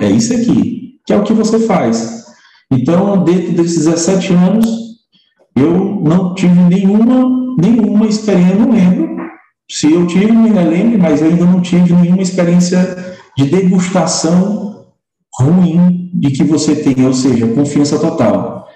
é 0.00 0.10
isso 0.10 0.32
aqui, 0.32 0.94
que 1.06 1.12
é 1.12 1.16
o 1.16 1.22
que 1.22 1.32
você 1.32 1.60
faz. 1.60 2.24
Então, 2.72 3.22
dentro 3.22 3.52
desses 3.52 3.84
17 3.84 4.32
anos, 4.32 4.66
eu 5.54 6.00
não 6.02 6.34
tive 6.34 6.58
nenhuma, 6.60 7.54
nenhuma 7.60 8.06
experiência, 8.06 8.54
não 8.54 8.70
lembro. 8.70 9.16
Se 9.70 9.92
eu 9.92 10.06
tive, 10.06 10.32
me 10.32 10.50
lembro, 10.50 10.98
mas 10.98 11.22
ainda 11.22 11.44
não 11.44 11.60
tive 11.60 11.92
nenhuma 11.92 12.22
experiência 12.22 13.16
de 13.36 13.44
degustação 13.46 14.86
ruim 15.38 16.10
de 16.14 16.30
que 16.30 16.44
você 16.44 16.74
tem, 16.74 17.06
ou 17.06 17.12
seja, 17.12 17.46
confiança 17.48 17.98
total. 17.98 18.66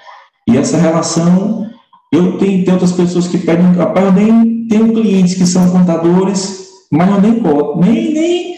E 0.48 0.56
essa 0.56 0.76
relação, 0.76 1.66
eu 2.14 2.38
tenho, 2.38 2.70
outras 2.72 2.92
pessoas 2.92 3.28
que 3.28 3.38
pedem, 3.38 3.72
rapaz, 3.74 4.06
eu 4.06 4.12
nem 4.12 4.68
tenho 4.68 4.92
clientes 4.92 5.34
que 5.34 5.46
são 5.46 5.70
contadores 5.70 6.64
mas 6.94 7.10
eu 7.10 7.20
nem 7.20 7.42
conto, 7.42 7.80
nem, 7.80 8.12
nem. 8.12 8.56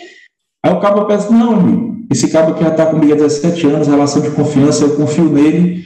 Aí 0.63 0.73
o 0.73 0.81
cabo 0.81 1.07
pensa, 1.07 1.31
não, 1.31 1.55
amigo, 1.55 2.07
esse 2.11 2.31
cabo 2.31 2.55
que 2.55 2.63
já 2.63 2.71
está 2.71 2.87
comigo 2.87 3.13
há 3.15 3.17
17 3.17 3.67
anos, 3.67 3.89
relação 3.89 4.21
de 4.21 4.31
confiança, 4.31 4.85
eu 4.85 4.97
confio 4.97 5.25
nele. 5.25 5.85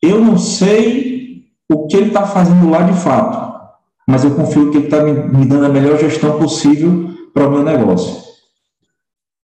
Eu 0.00 0.20
não 0.20 0.38
sei 0.38 1.50
o 1.68 1.88
que 1.88 1.96
ele 1.96 2.08
está 2.08 2.24
fazendo 2.24 2.70
lá 2.70 2.82
de 2.82 2.96
fato, 3.00 3.74
mas 4.08 4.22
eu 4.22 4.36
confio 4.36 4.70
que 4.70 4.76
ele 4.76 4.84
está 4.84 5.02
me, 5.02 5.12
me, 5.12 5.46
dando 5.46 5.66
a 5.66 5.68
melhor 5.68 5.98
gestão 5.98 6.38
possível 6.38 7.10
para 7.34 7.48
o 7.48 7.50
meu 7.50 7.64
negócio. 7.64 8.24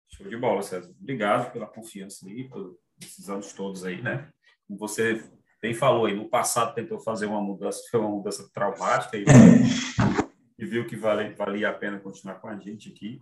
Show 0.10 0.28
de 0.28 0.38
bola, 0.38 0.63
César. 0.63 0.89
Obrigado 1.00 1.52
pela 1.52 1.67
confiança 1.67 2.26
aí, 2.26 2.45
por 2.45 2.76
esses 3.00 3.30
anos 3.30 3.54
todos 3.54 3.86
aí, 3.86 4.02
né? 4.02 4.28
Você 4.67 5.23
bem 5.62 5.74
falou 5.74 6.06
aí, 6.06 6.15
no 6.15 6.30
passado 6.30 6.74
tentou 6.74 7.00
fazer 7.00 7.26
uma 7.26 7.41
mudança, 7.41 7.82
foi 7.89 8.00
uma 8.00 8.10
mudança 8.10 8.50
traumática, 8.54 9.17
e 9.17 9.26
e 10.58 10.65
viu 10.65 10.86
que 10.86 10.96
vale, 10.96 11.30
valia 11.36 11.70
a 11.70 11.74
pena 11.74 12.00
continuar 12.00 12.36
com 12.36 12.48
a 12.48 12.58
gente 12.58 12.89
aqui. 12.89 13.22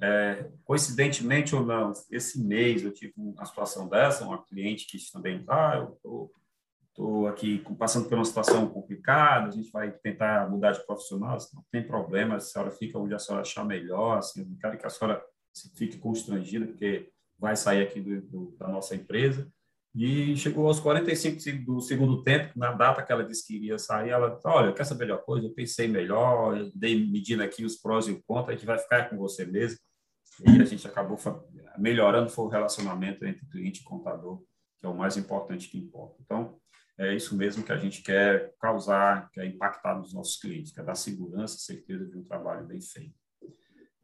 É, 0.00 0.48
coincidentemente 0.64 1.54
ou 1.54 1.64
não, 1.64 1.92
esse 2.10 2.42
mês 2.42 2.82
eu 2.82 2.92
tive 2.92 3.12
uma 3.16 3.44
situação 3.44 3.88
dessa, 3.88 4.24
uma 4.24 4.42
cliente 4.42 4.86
que 4.86 4.98
também 5.12 5.40
está, 5.40 5.72
ah, 5.72 5.76
eu 6.04 6.30
estou 6.88 7.26
aqui 7.28 7.62
passando 7.78 8.08
por 8.08 8.14
uma 8.16 8.24
situação 8.24 8.66
complicada, 8.68 9.48
a 9.48 9.50
gente 9.50 9.70
vai 9.70 9.90
tentar 9.90 10.48
mudar 10.48 10.72
de 10.72 10.86
profissional, 10.86 11.36
não 11.52 11.64
tem 11.70 11.86
problema, 11.86 12.36
a 12.36 12.40
senhora 12.40 12.70
fica 12.70 12.98
onde 12.98 13.14
a 13.14 13.18
senhora 13.18 13.42
achar 13.42 13.64
melhor, 13.64 14.18
assim, 14.18 14.44
não 14.44 14.56
quero 14.56 14.78
que 14.78 14.86
a 14.86 14.90
senhora 14.90 15.22
fique 15.74 15.98
constrangida, 15.98 16.66
porque 16.66 17.10
vai 17.38 17.54
sair 17.56 17.82
aqui 17.82 18.00
do, 18.00 18.22
do, 18.22 18.56
da 18.58 18.68
nossa 18.68 18.94
empresa, 18.94 19.52
e 19.94 20.36
chegou 20.36 20.66
aos 20.68 20.78
45 20.78 21.64
do 21.64 21.80
segundo 21.80 22.22
tempo, 22.22 22.56
na 22.56 22.72
data 22.72 23.02
que 23.02 23.10
ela 23.10 23.24
disse 23.24 23.46
que 23.46 23.56
iria 23.56 23.78
sair, 23.78 24.10
ela 24.10 24.30
disse, 24.30 24.46
olha, 24.46 24.72
quer 24.72 24.84
saber 24.84 25.06
melhor 25.06 25.24
coisa? 25.24 25.46
Eu 25.46 25.52
pensei 25.52 25.88
melhor, 25.88 26.70
dei 26.74 27.10
medindo 27.10 27.42
aqui 27.42 27.64
os 27.64 27.76
prós 27.76 28.06
e 28.06 28.12
o 28.12 28.22
contra, 28.22 28.52
a 28.52 28.56
gente 28.56 28.66
vai 28.66 28.78
ficar 28.78 29.10
com 29.10 29.16
você 29.16 29.44
mesmo. 29.44 29.78
E 30.46 30.62
a 30.62 30.64
gente 30.64 30.86
acabou 30.86 31.18
melhorando 31.76 32.30
foi 32.30 32.44
o 32.44 32.48
relacionamento 32.48 33.26
entre 33.26 33.44
cliente 33.46 33.80
e 33.80 33.84
contador, 33.84 34.38
que 34.78 34.86
é 34.86 34.88
o 34.88 34.96
mais 34.96 35.16
importante 35.16 35.68
que 35.68 35.78
importa. 35.78 36.16
Então, 36.20 36.58
é 36.96 37.14
isso 37.14 37.36
mesmo 37.36 37.64
que 37.64 37.72
a 37.72 37.76
gente 37.76 38.02
quer 38.02 38.54
causar, 38.60 39.28
quer 39.32 39.44
impactar 39.46 39.98
nos 39.98 40.14
nossos 40.14 40.38
clientes, 40.38 40.72
quer 40.72 40.84
dar 40.84 40.94
segurança, 40.94 41.58
certeza 41.58 42.06
de 42.06 42.16
um 42.16 42.22
trabalho 42.22 42.66
bem 42.66 42.80
feito. 42.80 43.14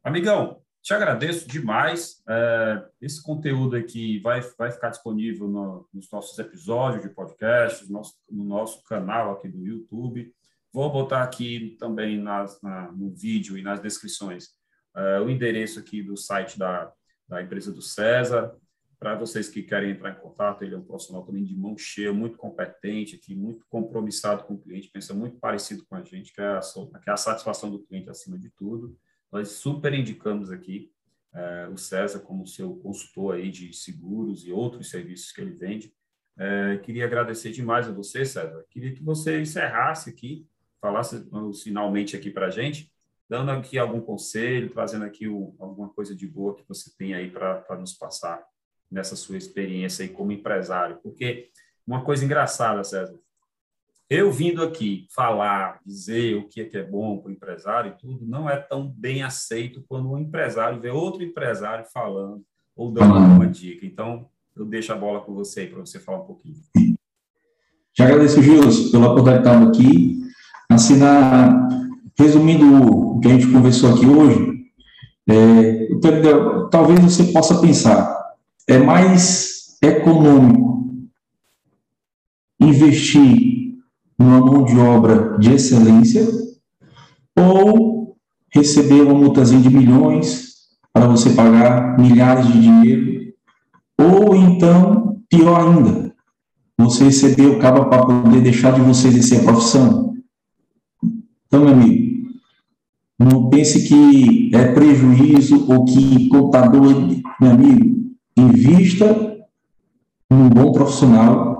Amigão, 0.03 0.61
te 0.87 0.93
agradeço 0.93 1.45
demais. 1.49 2.23
É, 2.29 2.85
esse 3.01 3.21
conteúdo 3.21 3.75
aqui 3.75 4.19
vai, 4.19 4.39
vai 4.57 4.71
ficar 4.71 4.87
disponível 4.87 5.45
no, 5.45 5.85
nos 5.93 6.09
nossos 6.09 6.39
episódios 6.39 7.03
de 7.03 7.09
podcast, 7.09 7.85
no 7.87 7.91
nosso, 7.91 8.13
no 8.31 8.45
nosso 8.45 8.81
canal 8.83 9.33
aqui 9.33 9.49
do 9.49 9.61
YouTube. 9.65 10.33
Vou 10.71 10.89
botar 10.89 11.23
aqui 11.23 11.75
também 11.77 12.17
nas, 12.17 12.61
na, 12.61 12.89
no 12.93 13.13
vídeo 13.13 13.57
e 13.57 13.61
nas 13.61 13.81
descrições 13.81 14.51
é, 14.95 15.19
o 15.19 15.29
endereço 15.29 15.77
aqui 15.77 16.01
do 16.01 16.15
site 16.15 16.57
da, 16.57 16.89
da 17.27 17.43
empresa 17.43 17.69
do 17.69 17.81
César. 17.81 18.55
Para 18.97 19.13
vocês 19.13 19.49
que 19.49 19.63
querem 19.63 19.91
entrar 19.91 20.11
em 20.11 20.21
contato, 20.21 20.63
ele 20.63 20.73
é 20.73 20.77
um 20.77 20.85
profissional 20.85 21.25
também 21.25 21.43
de 21.43 21.53
mão 21.53 21.77
cheia, 21.77 22.13
muito 22.13 22.37
competente, 22.37 23.17
aqui, 23.17 23.35
muito 23.35 23.65
compromissado 23.67 24.45
com 24.45 24.53
o 24.53 24.57
cliente, 24.57 24.89
pensa 24.89 25.13
muito 25.13 25.37
parecido 25.37 25.85
com 25.85 25.97
a 25.97 26.01
gente, 26.01 26.31
que 26.31 26.39
é 26.39 26.47
a, 26.47 26.61
que 27.03 27.09
é 27.09 27.11
a 27.11 27.17
satisfação 27.17 27.69
do 27.69 27.83
cliente 27.83 28.09
acima 28.09 28.39
de 28.39 28.49
tudo. 28.51 28.97
Nós 29.31 29.49
super 29.51 29.93
indicamos 29.93 30.51
aqui 30.51 30.91
é, 31.33 31.67
o 31.67 31.77
César 31.77 32.19
como 32.19 32.47
seu 32.47 32.75
consultor 32.77 33.35
aí 33.35 33.51
de 33.51 33.73
seguros 33.73 34.45
e 34.45 34.51
outros 34.51 34.89
serviços 34.89 35.31
que 35.31 35.41
ele 35.41 35.51
vende. 35.51 35.93
É, 36.37 36.77
queria 36.77 37.05
agradecer 37.05 37.51
demais 37.51 37.87
a 37.87 37.91
você, 37.91 38.25
César. 38.25 38.63
Queria 38.69 38.93
que 38.93 39.03
você 39.03 39.41
encerrasse 39.41 40.09
aqui, 40.09 40.47
falasse 40.79 41.27
finalmente 41.63 42.15
aqui 42.15 42.29
para 42.29 42.47
a 42.47 42.51
gente, 42.51 42.91
dando 43.29 43.51
aqui 43.51 43.77
algum 43.77 43.99
conselho, 43.99 44.69
trazendo 44.69 45.05
aqui 45.05 45.27
o, 45.27 45.55
alguma 45.59 45.89
coisa 45.89 46.15
de 46.15 46.27
boa 46.27 46.55
que 46.55 46.63
você 46.67 46.91
tem 46.97 47.13
aí 47.13 47.29
para 47.29 47.77
nos 47.77 47.93
passar 47.93 48.43
nessa 48.89 49.15
sua 49.15 49.37
experiência 49.37 50.03
aí 50.03 50.09
como 50.09 50.31
empresário. 50.31 50.99
Porque 51.03 51.49
uma 51.85 52.03
coisa 52.03 52.23
engraçada, 52.23 52.83
César, 52.83 53.19
eu 54.09 54.31
vindo 54.31 54.63
aqui 54.63 55.05
falar, 55.13 55.79
dizer 55.85 56.35
o 56.37 56.47
que 56.47 56.61
é, 56.61 56.65
que 56.65 56.77
é 56.77 56.83
bom 56.83 57.17
para 57.17 57.29
o 57.29 57.31
empresário 57.31 57.91
e 57.91 57.99
tudo, 57.99 58.25
não 58.25 58.49
é 58.49 58.55
tão 58.55 58.87
bem 58.87 59.21
aceito 59.21 59.83
quando 59.87 60.09
um 60.09 60.17
empresário 60.17 60.79
vê 60.79 60.89
outro 60.89 61.23
empresário 61.23 61.85
falando 61.91 62.41
ou 62.75 62.91
dando 62.91 63.15
uma 63.15 63.47
dica. 63.47 63.85
Então, 63.85 64.27
eu 64.55 64.65
deixo 64.65 64.93
a 64.93 64.95
bola 64.95 65.21
com 65.21 65.33
você 65.33 65.61
aí 65.61 65.67
para 65.67 65.79
você 65.79 65.99
falar 65.99 66.19
um 66.19 66.25
pouquinho. 66.25 66.55
Te 67.93 68.01
agradeço, 68.01 68.41
Gilson, 68.41 68.91
pela 68.91 69.11
oportunidade 69.11 69.67
aqui. 69.67 70.21
Assim, 70.69 70.97
na, 70.97 71.67
resumindo 72.17 72.65
o 72.65 73.19
que 73.19 73.27
a 73.27 73.31
gente 73.31 73.51
conversou 73.51 73.93
aqui 73.93 74.05
hoje, 74.05 74.71
é, 75.29 75.87
talvez 76.71 76.99
você 77.01 77.25
possa 77.33 77.59
pensar, 77.59 78.35
é 78.67 78.77
mais 78.77 79.77
econômico 79.81 80.95
investir 82.59 83.66
numa 84.17 84.39
mão 84.39 84.63
de 84.63 84.77
obra 84.77 85.37
de 85.37 85.53
excelência, 85.53 86.27
ou 87.37 88.17
receber 88.53 89.01
uma 89.01 89.13
multazinha 89.13 89.61
de 89.61 89.69
milhões 89.69 90.55
para 90.91 91.07
você 91.07 91.31
pagar 91.31 91.99
milhares 91.99 92.47
de 92.47 92.59
dinheiro, 92.59 93.33
ou 93.99 94.35
então, 94.35 95.21
pior 95.29 95.67
ainda, 95.67 96.13
você 96.77 97.05
receber 97.05 97.47
o 97.47 97.59
cabo 97.59 97.85
para 97.85 98.05
poder 98.05 98.41
deixar 98.41 98.73
de 98.73 98.81
você 98.81 99.07
exercer 99.07 99.41
a 99.41 99.43
profissão. 99.43 100.15
Então, 101.45 101.65
meu 101.65 101.73
amigo, 101.73 102.07
não 103.19 103.49
pense 103.49 103.87
que 103.87 104.51
é 104.53 104.73
prejuízo 104.73 105.71
ou 105.71 105.85
que 105.85 106.29
contador, 106.29 106.93
meu 107.41 107.51
amigo, 107.51 108.11
invista 108.37 109.37
num 110.29 110.49
bom 110.49 110.71
profissional 110.71 111.56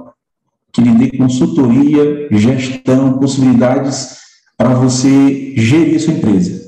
que 0.77 0.83
lhe 0.83 0.91
dê 0.91 1.17
consultoria, 1.17 2.27
gestão, 2.31 3.17
possibilidades 3.17 4.17
para 4.55 4.75
você 4.75 5.53
gerir 5.57 5.99
sua 5.99 6.13
empresa. 6.13 6.61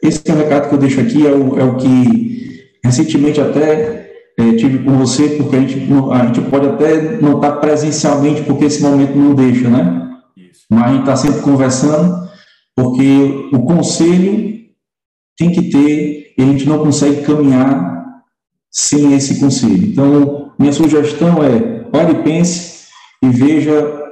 Esse 0.00 0.22
é 0.24 0.32
o 0.32 0.36
recado 0.36 0.68
que 0.68 0.74
eu 0.76 0.78
deixo 0.78 1.00
aqui, 1.00 1.26
é 1.26 1.32
o, 1.32 1.58
é 1.58 1.64
o 1.64 1.76
que 1.76 2.60
recentemente 2.84 3.40
até 3.40 4.12
é, 4.38 4.52
tive 4.52 4.84
com 4.84 4.92
você, 4.98 5.30
porque 5.30 5.56
a 5.56 5.60
gente, 5.60 5.92
a 6.12 6.26
gente 6.26 6.40
pode 6.42 6.68
até 6.68 7.20
não 7.20 7.36
estar 7.36 7.56
presencialmente, 7.56 8.42
porque 8.44 8.66
esse 8.66 8.80
momento 8.82 9.16
não 9.16 9.34
deixa, 9.34 9.68
né? 9.68 10.12
Isso. 10.36 10.62
Mas 10.70 10.84
a 10.84 10.88
gente 10.88 11.00
está 11.00 11.16
sempre 11.16 11.40
conversando, 11.40 12.28
porque 12.76 13.48
o 13.52 13.64
conselho 13.64 14.60
tem 15.36 15.50
que 15.50 15.70
ter, 15.70 16.34
e 16.38 16.42
a 16.42 16.46
gente 16.46 16.68
não 16.68 16.78
consegue 16.78 17.22
caminhar 17.22 18.22
sem 18.70 19.12
esse 19.14 19.40
conselho. 19.40 19.88
Então, 19.88 20.52
minha 20.56 20.72
sugestão 20.72 21.42
é, 21.42 21.80
pare 21.90 22.12
e 22.12 22.22
pense, 22.22 22.75
e 23.26 23.30
veja 23.30 24.02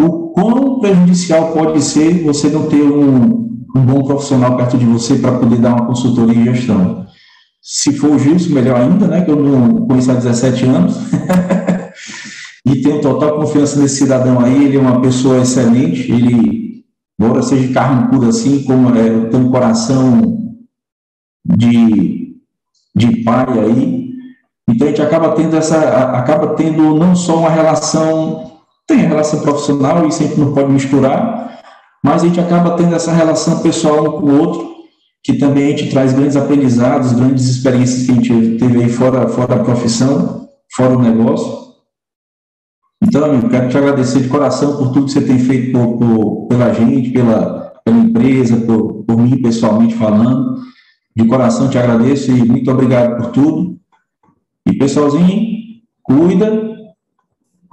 o 0.00 0.30
quão 0.30 0.80
prejudicial 0.80 1.52
pode 1.52 1.82
ser 1.82 2.22
você 2.22 2.48
não 2.48 2.68
ter 2.68 2.82
um, 2.82 3.62
um 3.74 3.80
bom 3.84 4.04
profissional 4.04 4.56
perto 4.56 4.78
de 4.78 4.86
você 4.86 5.16
para 5.16 5.38
poder 5.38 5.58
dar 5.58 5.74
uma 5.74 5.86
consultoria 5.86 6.38
em 6.38 6.44
gestão. 6.44 7.06
Se 7.62 7.92
for 7.94 8.10
o 8.12 8.18
Gilson, 8.18 8.52
melhor 8.52 8.80
ainda, 8.80 9.06
né, 9.06 9.22
que 9.22 9.30
eu 9.30 9.36
não 9.36 9.86
conheço 9.86 10.10
há 10.10 10.14
17 10.14 10.64
anos. 10.66 10.96
e 12.66 12.82
tenho 12.82 13.00
total 13.00 13.36
confiança 13.36 13.80
nesse 13.80 13.96
cidadão 13.96 14.40
aí, 14.40 14.64
ele 14.64 14.76
é 14.76 14.80
uma 14.80 15.00
pessoa 15.00 15.40
excelente, 15.40 16.12
ele, 16.12 16.84
embora 17.18 17.42
seja 17.42 17.72
carrancudo 17.72 18.28
assim, 18.28 18.64
como 18.64 18.94
é, 18.94 19.28
tem 19.28 19.40
um 19.40 19.50
coração 19.50 20.54
de, 21.56 22.36
de 22.94 23.22
pai 23.22 23.58
aí, 23.58 24.03
então 24.68 24.86
a 24.86 24.90
gente 24.90 25.02
acaba 25.02 25.32
tendo 25.32 25.56
essa, 25.56 25.78
acaba 26.16 26.54
tendo 26.54 26.94
não 26.94 27.14
só 27.14 27.36
uma 27.38 27.50
relação, 27.50 28.52
tem 28.86 29.04
a 29.04 29.08
relação 29.08 29.40
profissional 29.40 30.06
e 30.06 30.12
sempre 30.12 30.40
não 30.40 30.54
pode 30.54 30.72
misturar, 30.72 31.60
mas 32.02 32.22
a 32.22 32.26
gente 32.26 32.40
acaba 32.40 32.76
tendo 32.76 32.94
essa 32.94 33.12
relação 33.12 33.60
pessoal 33.60 34.04
um 34.04 34.20
com 34.20 34.26
o 34.26 34.40
outro, 34.40 34.74
que 35.22 35.34
também 35.34 35.66
a 35.66 35.76
gente 35.76 35.90
traz 35.90 36.12
grandes 36.12 36.36
aprendizados, 36.36 37.12
grandes 37.12 37.46
experiências 37.48 38.04
que 38.04 38.12
a 38.12 38.14
gente 38.14 38.58
teve 38.58 38.82
aí 38.82 38.88
fora, 38.90 39.26
fora 39.28 39.56
da 39.56 39.64
profissão, 39.64 40.48
fora 40.74 40.96
o 40.96 41.02
negócio. 41.02 41.64
Então, 43.02 43.24
amigo, 43.24 43.48
quero 43.48 43.68
te 43.68 43.76
agradecer 43.76 44.20
de 44.20 44.28
coração 44.28 44.76
por 44.76 44.92
tudo 44.92 45.06
que 45.06 45.12
você 45.12 45.20
tem 45.20 45.38
feito 45.38 45.72
por, 45.72 45.98
por, 45.98 46.46
pela 46.48 46.72
gente, 46.72 47.10
pela, 47.10 47.72
pela 47.84 47.98
empresa, 47.98 48.56
por, 48.56 49.04
por 49.04 49.18
mim 49.18 49.40
pessoalmente 49.40 49.94
falando. 49.94 50.58
De 51.16 51.26
coração 51.26 51.68
te 51.68 51.78
agradeço 51.78 52.30
e 52.30 52.44
muito 52.44 52.70
obrigado 52.70 53.16
por 53.16 53.30
tudo. 53.30 53.78
E 54.66 54.78
pessoalzinho, 54.78 55.82
cuida 56.02 56.74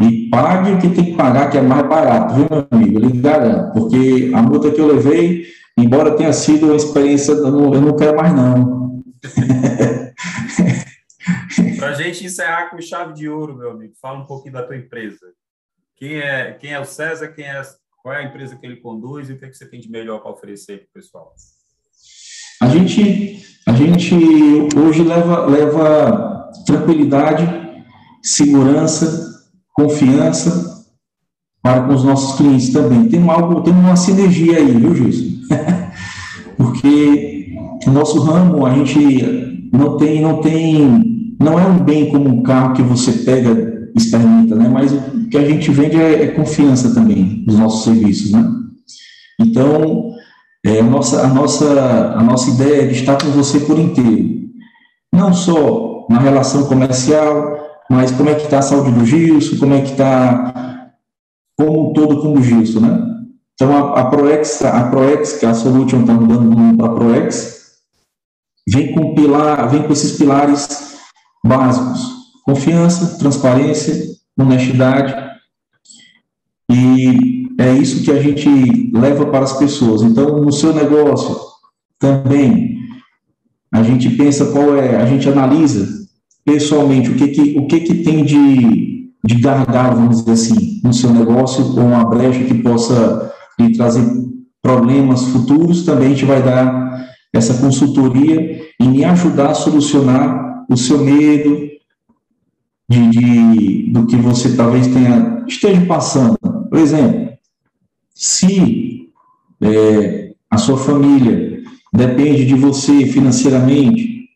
e 0.01 0.29
pague 0.29 0.71
o 0.71 0.79
que 0.79 0.89
tem 0.89 1.05
que 1.05 1.15
pagar, 1.15 1.49
que 1.49 1.57
é 1.57 1.61
mais 1.61 1.87
barato, 1.87 2.35
viu, 2.35 2.47
meu 2.49 2.67
amigo? 2.71 2.99
Eu 2.99 3.09
lhe 3.09 3.17
garanto, 3.19 3.73
porque 3.73 4.31
a 4.33 4.41
multa 4.41 4.71
que 4.71 4.81
eu 4.81 4.87
levei, 4.87 5.45
embora 5.77 6.15
tenha 6.15 6.33
sido 6.33 6.67
uma 6.67 6.75
experiência, 6.75 7.33
eu 7.33 7.51
não, 7.51 7.73
eu 7.73 7.81
não 7.81 7.95
quero 7.95 8.17
mais, 8.17 8.33
não. 8.33 9.01
Para 11.77 11.89
a 11.89 11.93
gente 11.93 12.25
encerrar 12.25 12.69
com 12.69 12.81
chave 12.81 13.13
de 13.13 13.29
ouro, 13.29 13.55
meu 13.55 13.71
amigo, 13.71 13.93
fala 14.01 14.19
um 14.19 14.25
pouquinho 14.25 14.53
da 14.53 14.63
tua 14.63 14.75
empresa. 14.75 15.31
Quem 15.95 16.17
é, 16.17 16.53
quem 16.53 16.73
é 16.73 16.79
o 16.79 16.85
César? 16.85 17.27
Quem 17.27 17.45
é, 17.45 17.61
qual 18.01 18.15
é 18.15 18.19
a 18.19 18.23
empresa 18.23 18.55
que 18.55 18.65
ele 18.65 18.77
conduz 18.77 19.29
e 19.29 19.33
o 19.33 19.37
que, 19.37 19.45
é 19.45 19.49
que 19.49 19.57
você 19.57 19.67
tem 19.67 19.79
de 19.79 19.89
melhor 19.89 20.19
para 20.19 20.31
oferecer 20.31 20.79
para 20.79 20.85
o 20.85 20.93
pessoal? 20.93 21.33
A 22.61 22.67
gente, 22.67 23.43
a 23.71 23.73
gente 23.73 24.15
hoje 24.77 25.01
leva, 25.01 25.45
leva 25.45 26.49
tranquilidade, 26.65 27.47
segurança, 28.21 29.31
confiança 29.73 30.83
para 31.63 31.83
com 31.83 31.93
os 31.93 32.03
nossos 32.03 32.37
clientes 32.37 32.69
também. 32.73 33.07
Tem 33.07 33.25
algo, 33.29 33.61
tem 33.61 33.73
uma 33.73 33.95
sinergia 33.95 34.57
aí, 34.57 34.71
viu, 34.71 34.93
Gilson? 34.93 35.37
Porque 36.57 37.55
o 37.87 37.91
nosso 37.91 38.19
ramo, 38.19 38.65
a 38.65 38.73
gente 38.73 39.69
não 39.71 39.95
tem, 39.95 40.21
não 40.21 40.41
tem, 40.41 41.35
não 41.39 41.57
é 41.57 41.65
um 41.65 41.79
bem 41.79 42.09
como 42.09 42.27
um 42.27 42.43
carro 42.43 42.73
que 42.73 42.81
você 42.81 43.13
pega, 43.23 43.89
experimenta, 43.95 44.53
né? 44.53 44.67
Mas 44.67 44.91
o 44.91 45.29
que 45.29 45.37
a 45.37 45.47
gente 45.47 45.71
vende 45.71 45.95
é, 45.95 46.23
é 46.23 46.27
confiança 46.27 46.93
também, 46.93 47.45
os 47.47 47.57
nossos 47.57 47.85
serviços, 47.85 48.31
né? 48.31 48.45
Então, 49.39 50.10
é, 50.65 50.79
a, 50.79 50.83
nossa, 50.83 51.23
a, 51.23 51.27
nossa, 51.27 52.13
a 52.15 52.23
nossa 52.23 52.49
ideia 52.51 52.83
é 52.83 52.87
de 52.87 52.93
estar 52.93 53.17
com 53.17 53.31
você 53.31 53.59
por 53.61 53.79
inteiro. 53.79 54.41
Não 55.11 55.33
só 55.33 56.05
na 56.09 56.19
relação 56.19 56.67
comercial, 56.67 57.57
mas 57.89 58.11
como 58.11 58.29
é 58.29 58.35
que 58.35 58.43
está 58.43 58.59
a 58.59 58.61
saúde 58.61 58.91
do 58.91 59.05
Gilson, 59.05 59.57
como 59.57 59.73
é 59.73 59.81
que 59.81 59.91
está 59.91 60.91
como 61.57 61.89
um 61.89 61.93
todo 61.93 62.21
com 62.21 62.33
o 62.33 62.41
Gilson, 62.41 62.79
né? 62.79 63.07
Então, 63.53 63.75
a, 63.75 64.01
a 64.01 64.05
Proex, 64.05 64.63
a 64.63 64.89
Proex, 64.89 65.33
que 65.33 65.45
a 65.45 65.53
Solution 65.53 66.01
está 66.01 66.13
mudando 66.13 66.51
o 66.51 66.55
nome 66.55 66.77
para 66.77 66.93
Proex, 66.93 67.61
vem 68.67 68.93
com, 68.93 69.13
pilar, 69.13 69.69
vem 69.69 69.83
com 69.83 69.93
esses 69.93 70.17
pilares 70.17 70.97
básicos. 71.45 72.01
Confiança, 72.43 73.19
transparência, 73.19 74.03
honestidade 74.39 75.13
e 76.71 77.40
é 77.57 77.73
isso 77.73 78.03
que 78.03 78.11
a 78.11 78.21
gente 78.21 78.91
leva 78.93 79.25
para 79.25 79.43
as 79.43 79.57
pessoas. 79.57 80.01
Então, 80.01 80.41
no 80.41 80.51
seu 80.51 80.73
negócio, 80.73 81.35
também, 81.99 82.77
a 83.71 83.83
gente 83.83 84.09
pensa 84.09 84.45
qual 84.47 84.75
é, 84.75 84.97
a 84.97 85.05
gente 85.05 85.29
analisa 85.29 85.87
pessoalmente 86.43 87.11
o 87.11 87.15
que 87.15 87.27
que, 87.27 87.57
o 87.57 87.67
que, 87.67 87.79
que 87.81 87.95
tem 88.03 88.23
de, 88.23 89.11
de 89.23 89.35
gargalo, 89.35 89.97
vamos 89.97 90.19
dizer 90.19 90.31
assim, 90.31 90.81
no 90.83 90.93
seu 90.93 91.13
negócio, 91.13 91.63
ou 91.63 91.85
uma 91.85 92.03
brecha 92.05 92.43
que 92.43 92.55
possa 92.55 93.31
lhe 93.59 93.75
trazer 93.75 94.03
problemas 94.61 95.23
futuros, 95.25 95.85
também 95.85 96.07
a 96.07 96.09
gente 96.09 96.25
vai 96.25 96.41
dar 96.41 97.07
essa 97.33 97.53
consultoria 97.55 98.61
e 98.79 98.87
me 98.87 99.03
ajudar 99.03 99.51
a 99.51 99.55
solucionar 99.55 100.65
o 100.69 100.75
seu 100.75 100.99
medo 100.99 101.69
de, 102.89 103.09
de 103.09 103.91
do 103.91 104.05
que 104.05 104.15
você 104.17 104.55
talvez 104.55 104.87
tenha 104.87 105.43
esteja 105.47 105.81
passando. 105.85 106.37
Por 106.69 106.79
exemplo, 106.79 107.30
se 108.21 109.09
é, 109.59 110.33
a 110.47 110.55
sua 110.55 110.77
família 110.77 111.59
depende 111.91 112.45
de 112.45 112.53
você 112.53 113.07
financeiramente, 113.07 114.29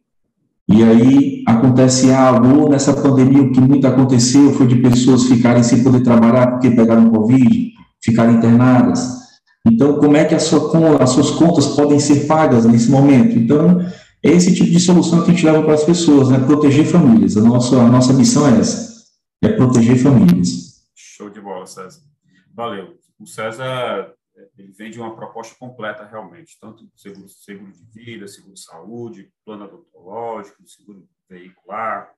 e 0.67 0.83
aí 0.83 1.43
acontece 1.47 2.11
algo, 2.11 2.61
ou 2.61 2.69
nessa 2.69 2.99
pandemia 2.99 3.43
o 3.43 3.51
que 3.51 3.61
muito 3.61 3.85
aconteceu 3.85 4.51
foi 4.53 4.65
de 4.65 4.77
pessoas 4.77 5.25
ficarem 5.25 5.61
sem 5.61 5.83
poder 5.83 6.01
trabalhar 6.01 6.47
porque 6.47 6.71
pegaram 6.71 7.11
Covid, 7.11 7.73
ficarem 8.03 8.37
internadas. 8.37 9.07
Então, 9.67 9.99
como 9.99 10.17
é 10.17 10.25
que 10.25 10.37
sua, 10.39 10.97
as 10.99 11.11
suas 11.11 11.29
contas 11.29 11.67
podem 11.67 11.99
ser 11.99 12.25
pagas 12.25 12.65
nesse 12.65 12.89
momento? 12.89 13.37
Então, 13.37 13.85
é 14.23 14.31
esse 14.31 14.51
tipo 14.55 14.71
de 14.71 14.79
solução 14.79 15.21
que 15.21 15.29
a 15.29 15.33
gente 15.35 15.45
leva 15.45 15.61
para 15.61 15.75
as 15.75 15.83
pessoas, 15.83 16.29
né? 16.29 16.39
Proteger 16.39 16.87
famílias. 16.87 17.37
A 17.37 17.41
nossa, 17.41 17.79
a 17.79 17.87
nossa 17.87 18.13
missão 18.13 18.47
é 18.47 18.59
essa, 18.59 19.03
é 19.43 19.49
proteger 19.49 19.97
famílias. 19.97 20.81
Show 20.95 21.29
de 21.29 21.39
bola, 21.39 21.67
César. 21.67 21.99
Valeu 22.55 23.04
o 23.19 23.25
César 23.25 24.13
ele 24.57 24.71
vende 24.71 24.99
uma 24.99 25.15
proposta 25.15 25.55
completa 25.57 26.05
realmente, 26.05 26.57
tanto 26.59 26.89
seguro, 26.95 27.29
seguro 27.29 27.71
de 27.71 27.85
vida, 27.85 28.27
seguro 28.27 28.53
de 28.53 28.61
saúde, 28.61 29.31
plano 29.45 29.65
odontológico, 29.65 30.67
seguro 30.67 31.07
veicular, 31.29 32.13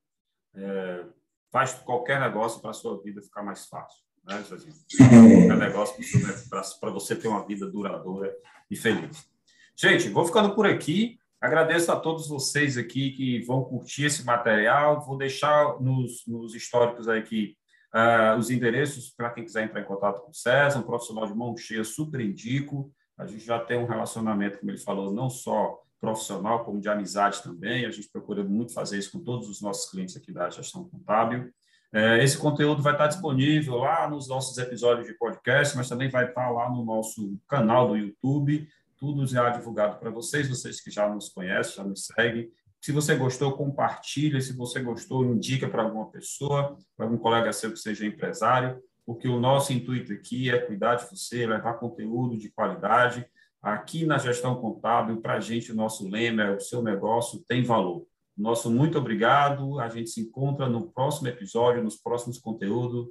é, 0.56 1.06
faz 1.52 1.74
qualquer 1.76 2.20
negócio 2.20 2.60
para 2.60 2.72
a 2.72 2.74
sua 2.74 3.02
vida 3.02 3.22
ficar 3.22 3.44
mais 3.44 3.68
fácil, 3.68 4.04
né, 4.26 4.44
Cezinho? 4.44 4.76
Qualquer 4.98 5.58
negócio 5.58 6.80
para 6.80 6.90
você 6.90 7.16
ter 7.16 7.28
uma 7.28 7.46
vida 7.46 7.70
duradoura 7.70 8.36
e 8.70 8.76
feliz. 8.76 9.30
Gente, 9.76 10.10
vou 10.10 10.26
ficando 10.26 10.56
por 10.56 10.66
aqui. 10.66 11.20
Agradeço 11.40 11.92
a 11.92 12.00
todos 12.00 12.28
vocês 12.28 12.78
aqui 12.78 13.12
que 13.12 13.42
vão 13.46 13.64
curtir 13.64 14.06
esse 14.06 14.26
material. 14.26 15.06
Vou 15.06 15.18
deixar 15.18 15.80
nos, 15.80 16.26
nos 16.26 16.56
históricos 16.56 17.08
aqui 17.08 17.56
Uh, 17.98 18.38
os 18.38 18.52
endereços, 18.52 19.10
para 19.10 19.32
quem 19.32 19.44
quiser 19.44 19.64
entrar 19.64 19.82
em 19.82 19.86
contato 19.86 20.22
com 20.22 20.30
o 20.30 20.36
César, 20.36 20.78
um 20.78 20.84
profissional 20.84 21.26
de 21.26 21.34
mão 21.34 21.58
cheia, 21.58 21.84
super 21.84 22.22
indico. 22.22 22.94
A 23.18 23.26
gente 23.26 23.44
já 23.44 23.60
tem 23.60 23.80
um 23.80 23.88
relacionamento, 23.88 24.60
como 24.60 24.70
ele 24.70 24.78
falou, 24.78 25.12
não 25.12 25.32
só 25.32 25.82
profissional, 26.00 26.64
como 26.64 26.80
de 26.80 26.88
amizade 26.88 27.42
também. 27.42 27.86
A 27.86 27.90
gente 27.90 28.08
procura 28.10 28.44
muito 28.44 28.72
fazer 28.72 29.00
isso 29.00 29.12
com 29.12 29.24
todos 29.24 29.50
os 29.50 29.62
nossos 29.62 29.90
clientes 29.90 30.16
aqui 30.16 30.32
da 30.32 30.48
gestão 30.48 30.88
contábil. 30.88 31.52
É, 31.92 32.24
esse 32.24 32.38
conteúdo 32.38 32.84
vai 32.84 32.94
estar 32.94 33.08
disponível 33.08 33.78
lá 33.78 34.08
nos 34.08 34.28
nossos 34.28 34.56
episódios 34.60 35.08
de 35.08 35.14
podcast, 35.18 35.76
mas 35.76 35.90
também 35.90 36.10
vai 36.10 36.28
estar 36.28 36.52
lá 36.52 36.70
no 36.70 36.86
nosso 36.86 37.36
canal 37.48 37.88
do 37.88 37.98
YouTube, 37.98 38.68
tudo 38.98 39.26
já 39.26 39.50
divulgado 39.50 39.98
para 39.98 40.12
vocês, 40.12 40.48
vocês 40.48 40.82
que 40.82 40.92
já 40.92 41.10
nos 41.10 41.30
conhecem, 41.30 41.78
já 41.78 41.84
nos 41.84 42.06
seguem. 42.06 42.52
Se 42.82 42.92
você 42.92 43.16
gostou, 43.16 43.54
compartilha. 43.54 44.40
Se 44.40 44.54
você 44.54 44.82
gostou, 44.82 45.26
indica 45.26 45.68
para 45.68 45.84
alguma 45.84 46.10
pessoa, 46.10 46.78
para 46.96 47.06
algum 47.06 47.18
colega 47.18 47.52
seu 47.52 47.72
que 47.72 47.80
seja 47.80 48.06
empresário, 48.06 48.82
porque 49.06 49.28
o 49.28 49.40
nosso 49.40 49.74
intuito 49.74 50.14
aqui 50.14 50.50
é 50.50 50.58
cuidar 50.60 50.96
de 50.96 51.10
você, 51.10 51.46
levar 51.46 51.76
conteúdo 51.76 52.38
de 52.38 52.50
qualidade. 52.50 53.26
Aqui 53.62 54.06
na 54.06 54.18
gestão 54.18 54.56
contábil, 54.56 55.22
para 55.22 55.34
a 55.34 55.40
gente, 55.40 55.72
o 55.72 55.76
nosso 55.76 56.08
lema 56.08 56.44
é 56.44 56.52
o 56.52 56.60
seu 56.60 56.82
negócio 56.82 57.44
tem 57.48 57.64
valor. 57.64 58.06
Nosso 58.38 58.70
muito 58.70 58.98
obrigado. 58.98 59.80
A 59.80 59.90
gente 59.90 60.10
se 60.12 60.22
encontra 60.22 60.70
no 60.70 60.92
próximo 60.92 61.28
episódio, 61.28 61.84
nos 61.84 61.98
próximos 61.98 62.38
conteúdos. 62.38 63.08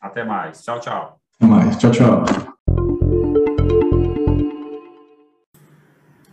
Até 0.00 0.22
mais. 0.22 0.62
Tchau, 0.62 0.78
tchau. 0.80 1.20
Até 1.36 1.46
mais. 1.46 1.76
Tchau, 1.78 1.90
tchau. 1.90 2.55